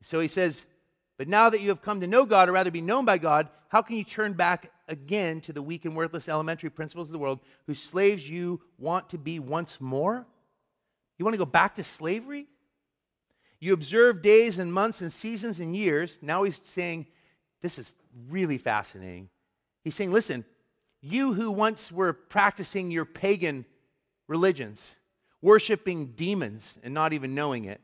[0.01, 0.65] So he says,
[1.17, 3.49] But now that you have come to know God, or rather be known by God,
[3.69, 7.19] how can you turn back again to the weak and worthless elementary principles of the
[7.19, 10.25] world whose slaves you want to be once more?
[11.17, 12.47] You want to go back to slavery?
[13.59, 16.19] You observe days and months and seasons and years.
[16.21, 17.07] Now he's saying,
[17.61, 17.91] This is
[18.29, 19.29] really fascinating.
[19.83, 20.45] He's saying, Listen,
[21.01, 23.65] you who once were practicing your pagan
[24.27, 24.95] religions,
[25.41, 27.81] worshiping demons and not even knowing it,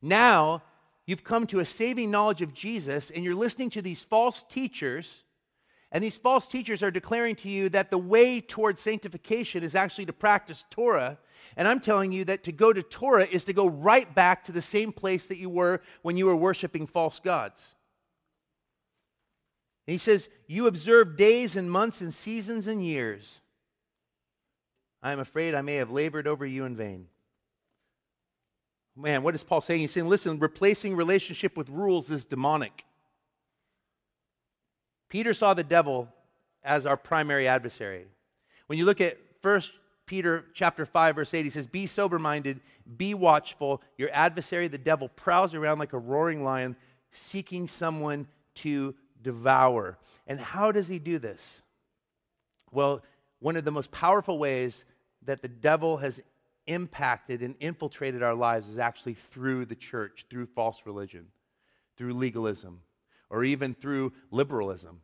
[0.00, 0.62] now
[1.06, 5.22] You've come to a saving knowledge of Jesus, and you're listening to these false teachers.
[5.92, 10.06] And these false teachers are declaring to you that the way towards sanctification is actually
[10.06, 11.18] to practice Torah.
[11.56, 14.52] And I'm telling you that to go to Torah is to go right back to
[14.52, 17.76] the same place that you were when you were worshiping false gods.
[19.86, 23.40] And he says, You observe days and months and seasons and years.
[25.02, 27.06] I am afraid I may have labored over you in vain.
[28.96, 29.80] Man, what is Paul saying?
[29.80, 32.84] He's saying, listen, replacing relationship with rules is demonic.
[35.08, 36.08] Peter saw the devil
[36.64, 38.06] as our primary adversary.
[38.66, 39.60] When you look at 1
[40.06, 42.60] Peter chapter 5 verse 8 he says be sober minded
[42.96, 46.76] be watchful your adversary the devil prowls around like a roaring lion
[47.10, 51.62] seeking someone to devour and how does he do this
[52.70, 53.02] well
[53.40, 54.84] one of the most powerful ways
[55.22, 56.22] that the devil has
[56.66, 61.26] impacted and infiltrated our lives is actually through the church, through false religion,
[61.96, 62.80] through legalism,
[63.30, 65.00] or even through liberalism.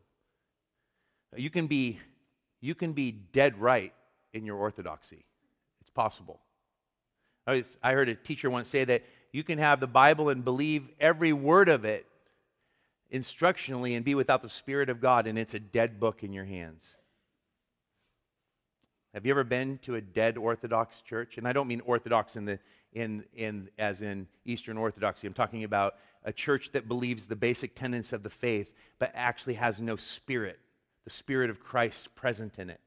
[1.35, 1.99] You can be,
[2.61, 3.93] you can be dead right
[4.33, 5.25] in your orthodoxy.
[5.81, 6.39] It's possible.
[7.45, 10.45] I, was, I heard a teacher once say that you can have the Bible and
[10.45, 12.05] believe every word of it
[13.11, 16.45] instructionally and be without the Spirit of God, and it's a dead book in your
[16.45, 16.97] hands.
[19.13, 21.37] Have you ever been to a dead Orthodox church?
[21.37, 22.59] And I don't mean Orthodox in the,
[22.93, 25.27] in, in, as in Eastern Orthodoxy.
[25.27, 29.53] I'm talking about a church that believes the basic tenets of the faith, but actually
[29.55, 30.59] has no spirit,
[31.03, 32.79] the spirit of Christ present in it.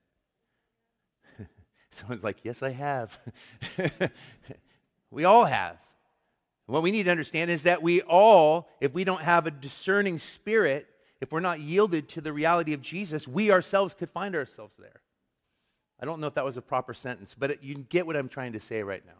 [1.91, 3.19] Someone's like, Yes, I have.
[5.13, 5.79] we all have.
[6.67, 10.19] What we need to understand is that we all, if we don't have a discerning
[10.19, 10.89] spirit,
[11.21, 15.03] if we're not yielded to the reality of Jesus, we ourselves could find ourselves there.
[16.01, 18.29] I don't know if that was a proper sentence, but it, you get what I'm
[18.29, 19.13] trying to say right now.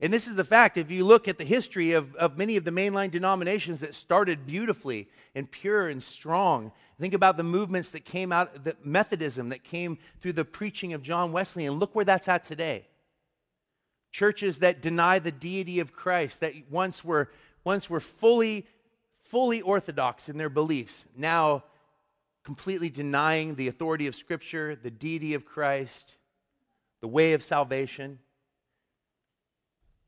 [0.00, 0.76] And this is the fact.
[0.76, 4.46] If you look at the history of, of many of the mainline denominations that started
[4.46, 9.64] beautifully and pure and strong, think about the movements that came out, the Methodism that
[9.64, 12.86] came through the preaching of John Wesley, and look where that's at today.
[14.12, 17.30] Churches that deny the deity of Christ, that once were,
[17.64, 18.66] once were fully,
[19.20, 21.64] fully orthodox in their beliefs, now
[22.46, 26.14] completely denying the authority of Scripture, the deity of Christ,
[27.00, 28.20] the way of salvation.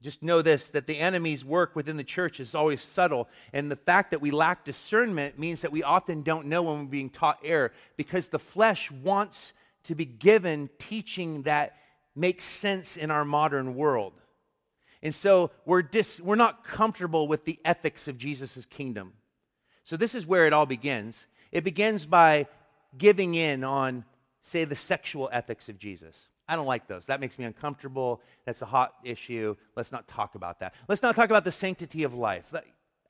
[0.03, 3.28] Just know this that the enemy's work within the church is always subtle.
[3.53, 6.84] And the fact that we lack discernment means that we often don't know when we're
[6.84, 11.74] being taught error because the flesh wants to be given teaching that
[12.14, 14.12] makes sense in our modern world.
[15.03, 19.14] And so we're, dis, we're not comfortable with the ethics of Jesus' kingdom.
[19.82, 21.26] So this is where it all begins.
[21.53, 22.46] It begins by
[22.96, 24.05] giving in on,
[24.42, 26.28] say, the sexual ethics of Jesus.
[26.49, 27.07] I don't like those.
[27.07, 28.22] That makes me uncomfortable.
[28.46, 29.55] That's a hot issue.
[29.76, 30.74] Let's not talk about that.
[30.88, 32.53] Let's not talk about the sanctity of life.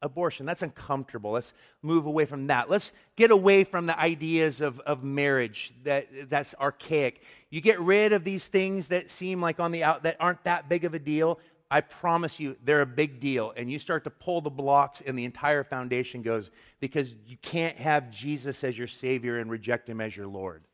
[0.03, 1.33] Abortion, that's uncomfortable.
[1.33, 2.71] Let's move away from that.
[2.71, 7.23] Let's get away from the ideas of, of marriage that, that's archaic.
[7.51, 10.69] You get rid of these things that seem like on the out that aren't that
[10.69, 11.41] big of a deal.
[11.71, 13.53] I promise you, they're a big deal.
[13.57, 16.51] And you start to pull the blocks, and the entire foundation goes
[16.81, 20.65] because you can't have Jesus as your Savior and reject Him as your Lord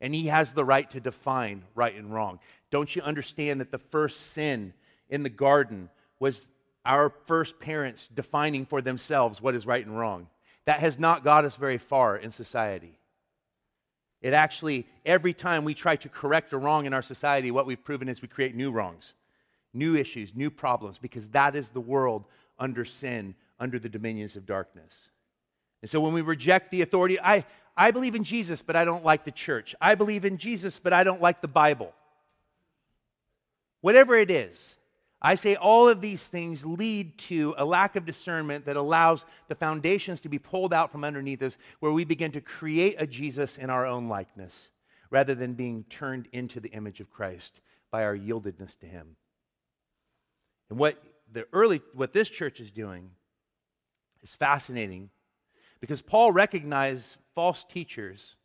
[0.00, 2.38] and he has the right to define right and wrong.
[2.70, 4.72] Don't you understand that the first sin
[5.08, 5.90] in the garden
[6.20, 6.48] was
[6.84, 10.28] our first parents defining for themselves what is right and wrong?
[10.66, 12.98] That has not got us very far in society.
[14.20, 17.82] It actually, every time we try to correct a wrong in our society, what we've
[17.82, 19.14] proven is we create new wrongs,
[19.72, 22.24] new issues, new problems, because that is the world
[22.58, 25.10] under sin, under the dominions of darkness.
[25.82, 27.44] And so when we reject the authority, I,
[27.76, 29.74] I believe in Jesus, but I don't like the church.
[29.80, 31.92] I believe in Jesus, but I don't like the Bible.
[33.80, 34.76] Whatever it is,
[35.20, 39.54] I say all of these things lead to a lack of discernment that allows the
[39.54, 43.58] foundations to be pulled out from underneath us, where we begin to create a Jesus
[43.58, 44.70] in our own likeness
[45.10, 47.60] rather than being turned into the image of Christ
[47.90, 49.16] by our yieldedness to Him.
[50.70, 51.02] And what
[51.32, 53.10] the early, what this church is doing
[54.22, 55.10] is fascinating
[55.80, 58.36] because Paul recognized false teachers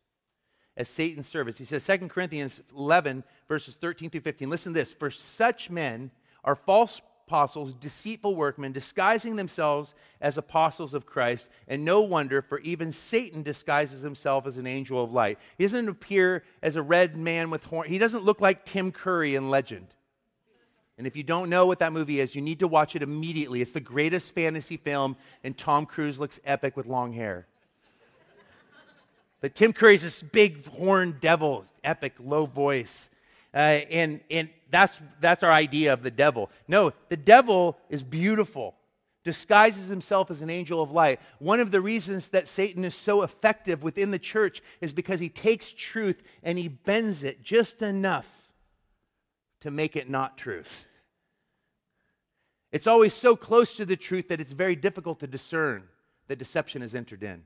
[0.76, 1.58] as Satan's servants.
[1.58, 4.50] He says, 2 Corinthians 11, verses 13 through 15.
[4.50, 4.92] Listen to this.
[4.92, 6.10] For such men
[6.42, 11.48] are false apostles, deceitful workmen, disguising themselves as apostles of Christ.
[11.68, 15.38] And no wonder, for even Satan disguises himself as an angel of light.
[15.56, 17.90] He doesn't appear as a red man with horns.
[17.90, 19.86] He doesn't look like Tim Curry in Legend.
[20.96, 23.60] And if you don't know what that movie is, you need to watch it immediately.
[23.60, 27.46] It's the greatest fantasy film, and Tom Cruise looks epic with long hair.
[29.40, 33.10] But Tim Curry's this big horned devil, epic, low voice.
[33.52, 36.50] Uh, and and that's, that's our idea of the devil.
[36.66, 38.74] No, the devil is beautiful,
[39.22, 41.20] disguises himself as an angel of light.
[41.38, 45.28] One of the reasons that Satan is so effective within the church is because he
[45.28, 48.43] takes truth and he bends it just enough
[49.64, 50.84] to make it not truth.
[52.70, 55.84] It's always so close to the truth that it's very difficult to discern
[56.28, 57.44] that deception has entered in.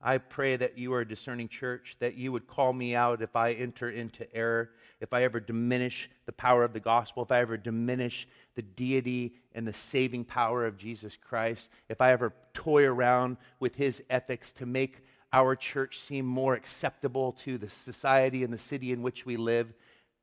[0.00, 3.36] I pray that you are a discerning church, that you would call me out if
[3.36, 4.70] I enter into error,
[5.00, 9.34] if I ever diminish the power of the gospel, if I ever diminish the deity
[9.54, 14.50] and the saving power of Jesus Christ, if I ever toy around with his ethics
[14.52, 19.24] to make our church seem more acceptable to the society and the city in which
[19.24, 19.72] we live,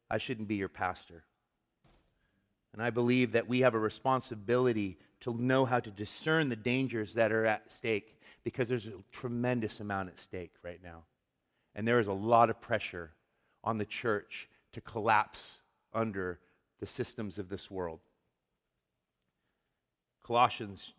[0.09, 1.23] I shouldn't be your pastor.
[2.73, 7.15] And I believe that we have a responsibility to know how to discern the dangers
[7.15, 11.03] that are at stake because there's a tremendous amount at stake right now.
[11.75, 13.11] And there is a lot of pressure
[13.63, 15.61] on the church to collapse
[15.93, 16.39] under
[16.79, 17.99] the systems of this world.
[20.23, 20.93] Colossians,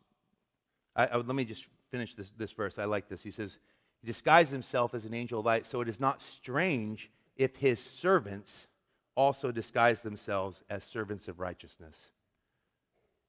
[0.97, 2.79] I, I, let me just finish this, this verse.
[2.79, 3.23] I like this.
[3.23, 3.59] He says,
[4.01, 7.83] he disguised himself as an angel of light, so it is not strange if his
[7.83, 8.67] servants
[9.15, 12.11] also disguise themselves as servants of righteousness.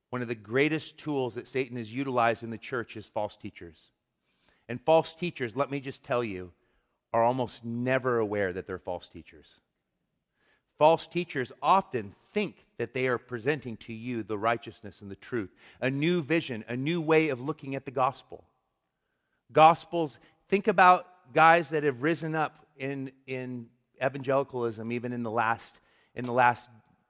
[0.10, 3.92] One of the greatest tools that Satan has utilized in the church is false teachers.
[4.68, 6.52] And false teachers, let me just tell you,
[7.14, 9.60] are almost never aware that they're false teachers.
[10.78, 15.54] False teachers often think that they are presenting to you the righteousness and the truth,
[15.80, 18.46] a new vision, a new way of looking at the gospel.
[19.52, 20.20] Gospels
[20.52, 23.68] Think about guys that have risen up in, in
[24.04, 25.80] evangelicalism, even in the last,
[26.14, 26.70] in the last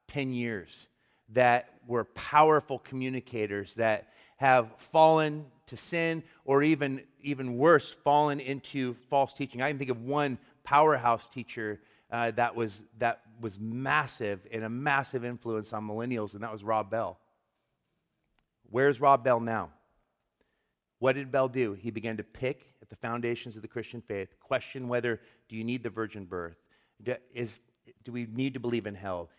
[0.10, 0.88] 10 years,
[1.30, 8.94] that were powerful communicators that have fallen to sin or even, even worse, fallen into
[9.10, 9.60] false teaching.
[9.60, 11.82] I can think of one powerhouse teacher
[12.12, 16.64] uh, that, was, that was massive and a massive influence on millennials, and that was
[16.64, 17.18] Rob Bell.
[18.70, 19.72] Where's Rob Bell now?
[21.00, 21.74] What did Bell do?
[21.74, 25.82] He began to pick the foundations of the Christian faith, question whether do you need
[25.82, 26.58] the virgin birth?
[27.02, 27.60] Do, is,
[28.04, 29.30] do we need to believe in hell?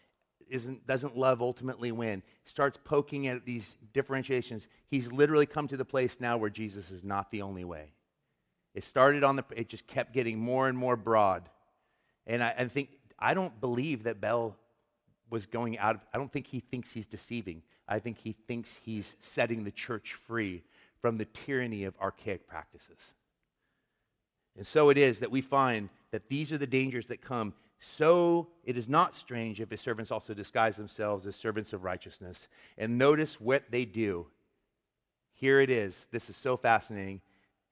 [0.49, 2.23] Isn't, doesn't love ultimately win?
[2.45, 4.69] Starts poking at these differentiations.
[4.89, 7.93] He's literally come to the place now where Jesus is not the only way.
[8.75, 11.49] It started on the, it just kept getting more and more broad.
[12.27, 12.89] And I, I think,
[13.19, 14.57] I don't believe that Bell
[15.29, 17.63] was going out of, I don't think he thinks he's deceiving.
[17.87, 20.63] I think he thinks he's setting the church free
[21.03, 23.15] from the tyranny of archaic practices.
[24.63, 27.53] And so it is that we find that these are the dangers that come.
[27.81, 32.47] So it is not strange if his servants also disguise themselves as servants of righteousness.
[32.79, 34.29] And notice what they do.
[35.35, 36.07] Here it is.
[36.13, 37.23] This is so fascinating.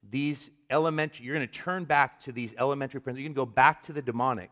[0.02, 3.22] These elementary, you're going to turn back to these elementary principles.
[3.22, 4.50] You're going to go back to the demonic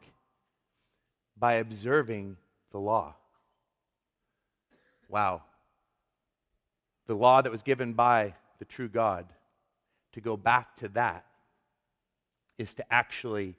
[1.36, 2.36] by observing
[2.70, 3.16] the law.
[5.09, 5.43] Wow.
[7.09, 9.26] The law that was given by the true God,
[10.12, 11.24] to go back to that
[12.59, 13.54] is to actually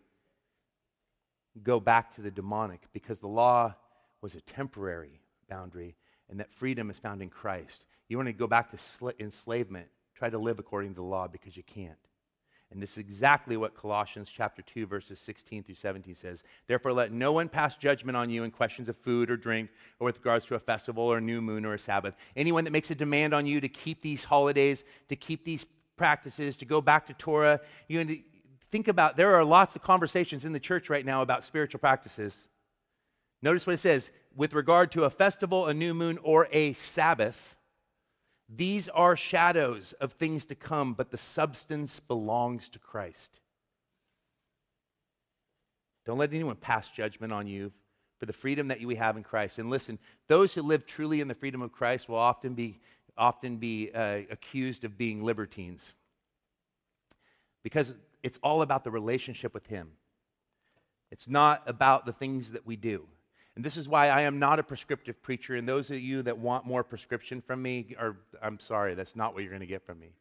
[1.63, 3.73] go back to the demonic because the law
[4.21, 5.95] was a temporary boundary
[6.29, 7.85] and that freedom is found in Christ.
[8.07, 11.27] You want to go back to sl- enslavement, try to live according to the law
[11.27, 11.97] because you can't.
[12.71, 16.43] And this is exactly what Colossians chapter 2 verses 16 through 17 says.
[16.67, 20.05] Therefore let no one pass judgment on you in questions of food or drink or
[20.05, 22.15] with regards to a festival or a new moon or a Sabbath.
[22.35, 25.65] Anyone that makes a demand on you to keep these holidays, to keep these
[25.97, 28.23] practices, to go back to Torah, you
[28.71, 32.47] think about there are lots of conversations in the church right now about spiritual practices.
[33.41, 37.57] Notice what it says with regard to a festival, a new moon, or a Sabbath.
[38.47, 43.39] These are shadows of things to come, but the substance belongs to Christ.
[46.05, 47.71] Don't let anyone pass judgment on you
[48.17, 49.59] for the freedom that we have in Christ.
[49.59, 52.79] And listen, those who live truly in the freedom of Christ will often be,
[53.17, 55.93] often be uh, accused of being libertines
[57.63, 57.93] because
[58.23, 59.91] it's all about the relationship with Him.
[61.11, 63.07] It's not about the things that we do.
[63.55, 65.55] And this is why I am not a prescriptive preacher.
[65.55, 69.33] And those of you that want more prescription from me, are, I'm sorry, that's not
[69.33, 70.13] what you're going to get from me.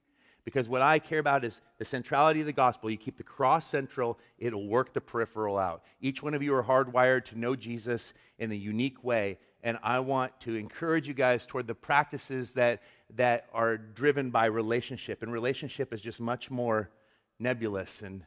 [0.44, 2.90] Because what I care about is the centrality of the gospel.
[2.90, 5.82] You keep the cross central, it'll work the peripheral out.
[6.00, 9.38] Each one of you are hardwired to know Jesus in a unique way.
[9.62, 12.82] And I want to encourage you guys toward the practices that,
[13.16, 15.22] that are driven by relationship.
[15.22, 16.90] And relationship is just much more
[17.38, 18.02] nebulous.
[18.02, 18.24] And,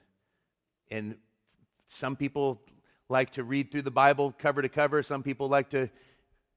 [0.90, 1.16] and
[1.88, 2.62] some people
[3.10, 5.04] like to read through the Bible cover to cover.
[5.04, 5.90] Some people like to,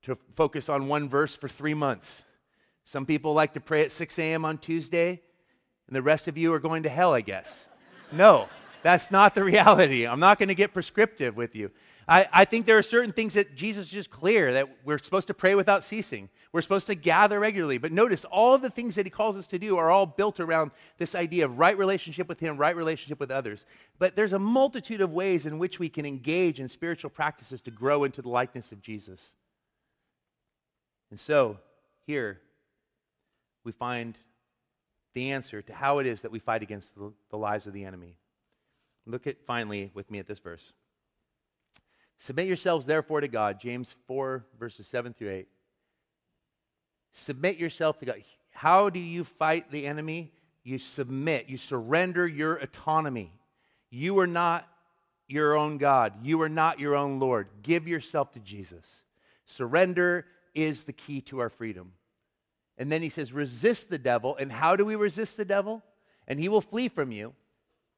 [0.02, 2.24] to focus on one verse for three months.
[2.84, 4.44] Some people like to pray at 6 a.m.
[4.44, 5.22] on Tuesday,
[5.86, 7.68] and the rest of you are going to hell, I guess.
[8.12, 8.48] No,
[8.82, 10.06] that's not the reality.
[10.06, 11.70] I'm not going to get prescriptive with you.
[12.06, 15.26] I, I think there are certain things that Jesus is just clear that we're supposed
[15.28, 16.28] to pray without ceasing.
[16.54, 17.78] We're supposed to gather regularly.
[17.78, 20.70] But notice all the things that he calls us to do are all built around
[20.98, 23.66] this idea of right relationship with him, right relationship with others.
[23.98, 27.72] But there's a multitude of ways in which we can engage in spiritual practices to
[27.72, 29.34] grow into the likeness of Jesus.
[31.10, 31.58] And so,
[32.06, 32.40] here,
[33.64, 34.16] we find
[35.12, 37.84] the answer to how it is that we fight against the, the lies of the
[37.84, 38.16] enemy.
[39.06, 40.72] Look at finally with me at this verse.
[42.20, 45.48] Submit yourselves therefore to God, James 4, verses 7 through 8.
[47.14, 48.22] Submit yourself to God.
[48.52, 50.32] How do you fight the enemy?
[50.64, 53.32] You submit, you surrender your autonomy.
[53.90, 54.68] You are not
[55.28, 57.48] your own God, you are not your own Lord.
[57.62, 59.02] Give yourself to Jesus.
[59.46, 61.92] Surrender is the key to our freedom.
[62.76, 64.36] And then he says, resist the devil.
[64.36, 65.82] And how do we resist the devil?
[66.26, 67.32] And he will flee from you.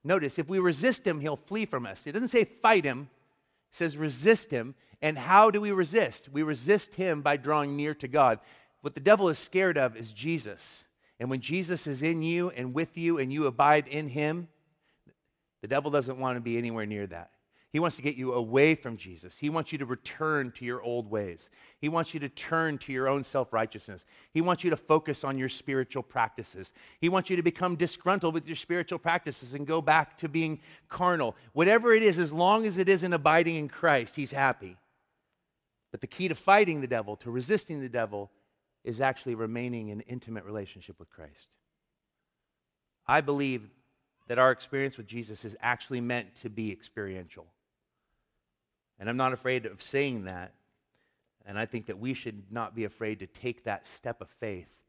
[0.05, 2.07] Notice, if we resist him, he'll flee from us.
[2.07, 3.09] It doesn't say fight him,
[3.71, 4.75] it says resist him.
[5.03, 6.29] And how do we resist?
[6.31, 8.39] We resist him by drawing near to God.
[8.87, 10.85] What the devil is scared of is Jesus.
[11.19, 14.47] And when Jesus is in you and with you and you abide in him,
[15.61, 17.33] the devil doesn't want to be anywhere near that.
[17.73, 19.39] He wants to get you away from Jesus.
[19.39, 21.51] He wants you to return to your old ways.
[21.81, 24.07] He wants you to turn to your own self righteousness.
[24.31, 26.73] He wants you to focus on your spiritual practices.
[27.01, 30.61] He wants you to become disgruntled with your spiritual practices and go back to being
[30.89, 31.35] carnal.
[31.55, 34.77] Whatever it is, as long as it isn't abiding in Christ, he's happy.
[35.91, 38.31] But the key to fighting the devil, to resisting the devil,
[38.87, 41.49] is actually remaining in intimate relationship with Christ.
[43.07, 43.69] I believe
[44.29, 47.47] that our experience with Jesus is actually meant to be experiential.
[48.99, 50.55] And I'm not afraid of saying that.
[51.45, 54.81] And I think that we should not be afraid to take that step of faith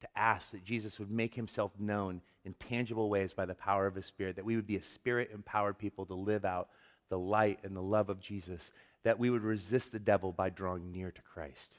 [0.00, 3.94] to ask that Jesus would make himself known in tangible ways by the power of
[3.94, 6.68] his Spirit, that we would be a spirit empowered people to live out
[7.08, 10.92] the light and the love of Jesus, that we would resist the devil by drawing
[10.92, 11.78] near to Christ.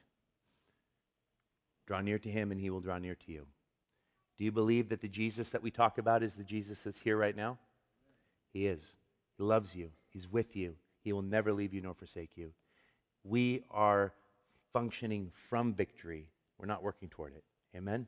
[1.88, 3.48] Draw near to him, and he will draw near to you.
[4.38, 7.18] Do you believe that the Jesus that we talk about is the Jesus that's here
[7.18, 7.58] right now?
[8.54, 8.98] He is.
[9.38, 10.76] He loves you, He's with you.
[11.04, 12.52] He will never leave you nor forsake you.
[13.24, 14.14] We are
[14.74, 16.28] functioning from victory,
[16.58, 17.44] we're not working toward it.
[17.76, 18.08] Amen?